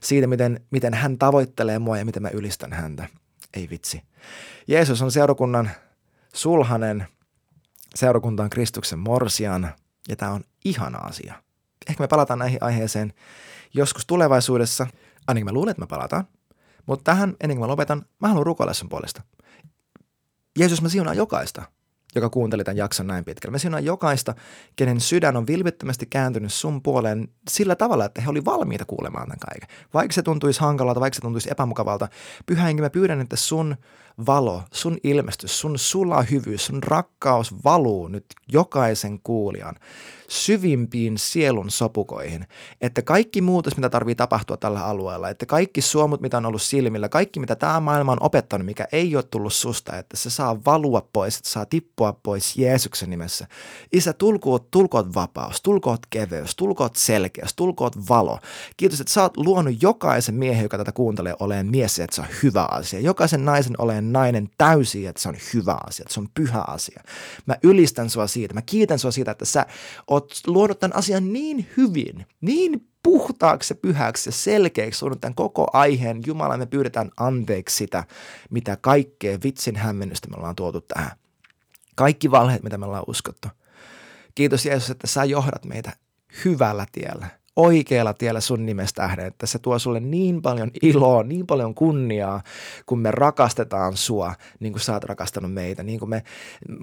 Siitä, 0.00 0.26
miten, 0.26 0.60
miten 0.70 0.94
hän 0.94 1.18
tavoittelee 1.18 1.78
mua 1.78 1.98
ja 1.98 2.04
miten 2.04 2.22
mä 2.22 2.30
ylistän 2.32 2.72
häntä. 2.72 3.08
Ei 3.54 3.70
vitsi. 3.70 4.02
Jeesus 4.66 5.02
on 5.02 5.12
seurakunnan 5.12 5.70
sulhanen, 6.34 7.06
seurakunta 7.94 8.42
on 8.42 8.50
Kristuksen 8.50 8.98
morsian 8.98 9.72
ja 10.08 10.16
tämä 10.16 10.32
on 10.32 10.44
ihana 10.64 10.98
asia. 10.98 11.34
Ehkä 11.88 12.02
me 12.02 12.08
palataan 12.08 12.38
näihin 12.38 12.58
aiheeseen 12.60 13.12
joskus 13.72 14.06
tulevaisuudessa– 14.06 14.86
Ainakin 15.26 15.44
mä 15.44 15.52
luulen, 15.52 15.70
että 15.70 15.80
me 15.80 15.86
palataan. 15.86 16.24
Mutta 16.86 17.04
tähän, 17.04 17.36
ennen 17.40 17.56
kuin 17.56 17.64
mä 17.64 17.70
lopetan, 17.70 18.02
mä 18.20 18.28
haluan 18.28 18.46
rukoilla 18.46 18.74
sun 18.74 18.88
puolesta. 18.88 19.22
Jeesus, 20.58 20.82
mä 20.82 20.88
siunaan 20.88 21.16
jokaista, 21.16 21.62
joka 22.14 22.30
kuunteli 22.30 22.64
tämän 22.64 22.76
jakson 22.76 23.06
näin 23.06 23.24
pitkälle. 23.24 23.52
Mä 23.52 23.58
siunaan 23.58 23.84
jokaista, 23.84 24.34
kenen 24.76 25.00
sydän 25.00 25.36
on 25.36 25.46
vilvittömästi 25.46 26.06
kääntynyt 26.06 26.52
sun 26.52 26.82
puoleen 26.82 27.28
sillä 27.50 27.76
tavalla, 27.76 28.04
että 28.04 28.20
he 28.20 28.30
oli 28.30 28.44
valmiita 28.44 28.84
kuulemaan 28.84 29.26
tämän 29.28 29.38
kaiken. 29.38 29.68
Vaikka 29.94 30.14
se 30.14 30.22
tuntuisi 30.22 30.60
hankalalta, 30.60 31.00
vaikka 31.00 31.14
se 31.14 31.20
tuntuisi 31.20 31.50
epämukavalta, 31.50 32.08
pyhä 32.46 32.72
mä 32.72 32.90
pyydän, 32.90 33.20
että 33.20 33.36
sun 33.36 33.76
valo, 34.26 34.62
sun 34.72 34.98
ilmestys, 35.04 35.60
sun 35.60 35.78
sulahyvyys, 35.78 36.66
sun 36.66 36.82
rakkaus 36.82 37.64
valuu 37.64 38.08
nyt 38.08 38.24
jokaisen 38.52 39.20
kuulijan 39.22 39.74
syvimpiin 40.28 41.18
sielun 41.18 41.70
sopukoihin. 41.70 42.46
Että 42.80 43.02
kaikki 43.02 43.40
muutos, 43.40 43.76
mitä 43.76 43.90
tarvii 43.90 44.14
tapahtua 44.14 44.56
tällä 44.56 44.84
alueella, 44.84 45.28
että 45.28 45.46
kaikki 45.46 45.80
suomut, 45.80 46.20
mitä 46.20 46.36
on 46.36 46.46
ollut 46.46 46.62
silmillä, 46.62 47.08
kaikki, 47.08 47.40
mitä 47.40 47.56
tämä 47.56 47.80
maailma 47.80 48.12
on 48.12 48.22
opettanut, 48.22 48.66
mikä 48.66 48.88
ei 48.92 49.16
ole 49.16 49.24
tullut 49.30 49.52
susta, 49.52 49.98
että 49.98 50.16
se 50.16 50.30
saa 50.30 50.64
valua 50.64 51.08
pois, 51.12 51.36
että 51.36 51.50
saa 51.50 51.66
tippua 51.66 52.12
pois 52.12 52.56
Jeesuksen 52.56 53.10
nimessä. 53.10 53.46
Isä, 53.92 54.12
tulkoot, 54.12 54.70
tulkoot 54.70 55.14
vapaus, 55.14 55.62
tulkoot 55.62 56.00
keveys, 56.10 56.56
tulkoot 56.56 56.96
selkeys, 56.96 57.54
tulkoot 57.54 58.08
valo. 58.08 58.38
Kiitos, 58.76 59.00
että 59.00 59.12
sä 59.12 59.22
oot 59.22 59.36
luonut 59.36 59.82
jokaisen 59.82 60.34
miehen, 60.34 60.62
joka 60.62 60.78
tätä 60.78 60.92
kuuntelee, 60.92 61.34
oleen 61.40 61.66
mies, 61.66 61.98
että 61.98 62.16
se 62.16 62.22
on 62.22 62.28
hyvä 62.42 62.62
asia. 62.70 63.00
Jokaisen 63.00 63.44
naisen 63.44 63.74
oleen 63.78 64.03
nainen 64.12 64.48
täysi, 64.58 65.06
että 65.06 65.22
se 65.22 65.28
on 65.28 65.36
hyvä 65.54 65.76
asia, 65.86 66.02
että 66.02 66.14
se 66.14 66.20
on 66.20 66.28
pyhä 66.34 66.60
asia. 66.66 67.02
Mä 67.46 67.56
ylistän 67.62 68.10
sua 68.10 68.26
siitä, 68.26 68.54
mä 68.54 68.62
kiitän 68.62 68.98
sua 68.98 69.10
siitä, 69.10 69.30
että 69.30 69.44
sä 69.44 69.66
oot 70.06 70.40
luonut 70.46 70.80
tämän 70.80 70.96
asian 70.96 71.32
niin 71.32 71.68
hyvin, 71.76 72.26
niin 72.40 72.88
puhtaaksi 73.02 73.72
ja 73.72 73.76
pyhäksi 73.76 74.28
ja 74.28 74.32
selkeäksi 74.32 74.98
suunut 74.98 75.20
tämän 75.20 75.34
koko 75.34 75.66
aiheen. 75.72 76.20
Jumala, 76.26 76.56
me 76.56 76.66
pyydetään 76.66 77.10
anteeksi 77.16 77.76
sitä, 77.76 78.04
mitä 78.50 78.76
kaikkea 78.76 79.38
vitsin 79.44 79.76
hämmennystä 79.76 80.28
me 80.28 80.36
ollaan 80.36 80.56
tuotu 80.56 80.80
tähän. 80.80 81.12
Kaikki 81.94 82.30
valheet, 82.30 82.62
mitä 82.62 82.78
me 82.78 82.86
ollaan 82.86 83.04
uskottu. 83.06 83.48
Kiitos 84.34 84.66
Jeesus, 84.66 84.90
että 84.90 85.06
sä 85.06 85.24
johdat 85.24 85.64
meitä 85.64 85.92
hyvällä 86.44 86.86
tiellä– 86.92 87.26
oikealla 87.56 88.14
tiellä 88.14 88.40
sun 88.40 88.66
nimestä 88.66 89.02
tähden, 89.02 89.26
että 89.26 89.46
se 89.46 89.58
tuo 89.58 89.78
sulle 89.78 90.00
niin 90.00 90.42
paljon 90.42 90.70
iloa, 90.82 91.22
niin 91.22 91.46
paljon 91.46 91.74
kunniaa, 91.74 92.42
kun 92.86 92.98
me 92.98 93.10
rakastetaan 93.10 93.96
sua, 93.96 94.34
niin 94.60 94.72
kuin 94.72 94.80
sä 94.80 94.92
oot 94.92 95.04
rakastanut 95.04 95.52
meitä, 95.52 95.82
niin 95.82 95.98
kuin 95.98 96.08
me, 96.08 96.22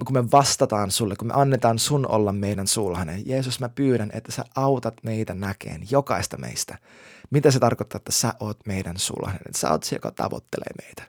kun 0.04 0.12
me 0.12 0.30
vastataan 0.30 0.90
sulle, 0.90 1.16
kun 1.16 1.28
me 1.28 1.34
annetaan 1.36 1.78
sun 1.78 2.06
olla 2.08 2.32
meidän 2.32 2.66
sulhanen. 2.66 3.22
Jeesus, 3.26 3.60
mä 3.60 3.68
pyydän, 3.68 4.10
että 4.14 4.32
sä 4.32 4.44
autat 4.56 4.94
meitä 5.02 5.34
näkeen, 5.34 5.82
jokaista 5.90 6.38
meistä. 6.38 6.78
Mitä 7.30 7.50
se 7.50 7.58
tarkoittaa, 7.58 7.96
että 7.96 8.12
sä 8.12 8.34
oot 8.40 8.58
meidän 8.66 8.98
sulhanen, 8.98 9.40
että 9.46 9.58
sä 9.58 9.70
oot 9.70 9.82
se, 9.82 9.96
joka 9.96 10.10
tavoittelee 10.10 10.70
meitä. 10.82 11.02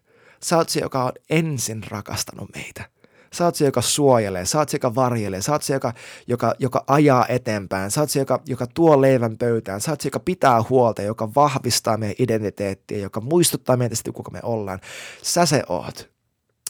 Sä 0.44 0.58
oot 0.58 0.70
se, 0.70 0.80
joka 0.80 1.04
on 1.04 1.12
ensin 1.30 1.84
rakastanut 1.90 2.50
meitä. 2.56 2.90
Sä 3.34 3.46
oot 3.46 3.56
se, 3.56 3.66
joka 3.66 3.82
suojelee, 3.82 4.46
sä 4.46 4.60
oot 4.60 4.70
se, 4.70 4.76
joka 4.76 4.96
varjelee, 4.96 5.42
sä 5.42 5.52
oot 5.52 5.64
se, 5.64 5.74
joka, 5.74 5.94
joka, 6.28 6.54
joka 6.60 6.84
ajaa 6.88 7.26
eteenpäin, 7.28 7.92
sä 7.92 8.02
oot 8.02 8.10
se, 8.10 8.20
joka, 8.20 8.42
joka 8.46 8.68
tuo 8.68 9.02
leivän 9.02 9.38
pöytään, 9.38 9.82
sä 9.82 9.92
oot 9.92 10.02
se, 10.02 10.08
joka 10.08 10.20
pitää 10.20 10.64
huolta, 10.70 11.02
joka 11.02 11.34
vahvistaa 11.36 11.98
meidän 11.98 12.16
identiteettiä, 12.20 12.98
joka 12.98 13.22
muistuttaa 13.22 13.78
meitä 13.78 13.96
siitä, 13.96 14.12
kuka 14.12 14.32
me 14.32 14.40
ollaan. 14.44 14.80
Sä 15.22 15.46
se 15.46 15.64
oot. 15.70 16.12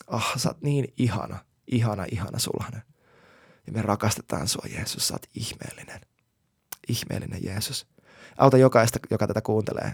Ah, 0.07 0.31
oh, 0.31 0.39
sä 0.39 0.49
oot 0.49 0.61
niin 0.61 0.93
ihana, 0.97 1.37
ihana, 1.71 2.05
ihana 2.11 2.39
sulhanen. 2.39 2.81
Ja 3.67 3.73
me 3.73 3.81
rakastetaan 3.81 4.47
sua, 4.47 4.65
Jeesus, 4.75 5.07
sä 5.07 5.13
oot 5.13 5.25
ihmeellinen. 5.35 6.01
Ihmeellinen 6.87 7.39
Jeesus. 7.43 7.87
Auta 8.37 8.57
jokaista, 8.57 8.99
joka 9.11 9.27
tätä 9.27 9.41
kuuntelee. 9.41 9.93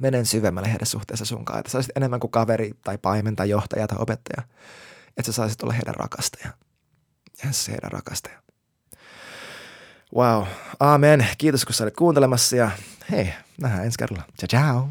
Menen 0.00 0.26
syvemmälle 0.26 0.70
heidän 0.70 0.86
suhteessa 0.86 1.24
sun 1.24 1.44
kanssa, 1.44 1.58
että 1.60 1.70
sä 1.70 1.78
olisit 1.78 1.96
enemmän 1.96 2.20
kuin 2.20 2.30
kaveri 2.30 2.72
tai 2.84 2.98
paimen 2.98 3.36
tai 3.36 3.50
johtaja 3.50 3.86
tai 3.86 3.98
opettaja 4.00 4.42
että 5.18 5.32
sä 5.32 5.36
saisit 5.36 5.62
olla 5.62 5.72
heidän 5.72 5.94
rakastaja. 5.94 6.52
Yes, 7.44 7.68
heidän 7.68 7.92
rakastaja. 7.92 8.42
Wow. 10.14 10.44
Amen. 10.80 11.26
Kiitos, 11.38 11.64
kun 11.64 11.74
sä 11.74 11.84
olit 11.84 11.96
kuuntelemassa 11.96 12.56
ja 12.56 12.70
hei, 13.10 13.32
nähdään 13.60 13.84
ensi 13.84 13.98
kerralla. 13.98 14.24
Ciao, 14.38 14.48
ciao. 14.48 14.90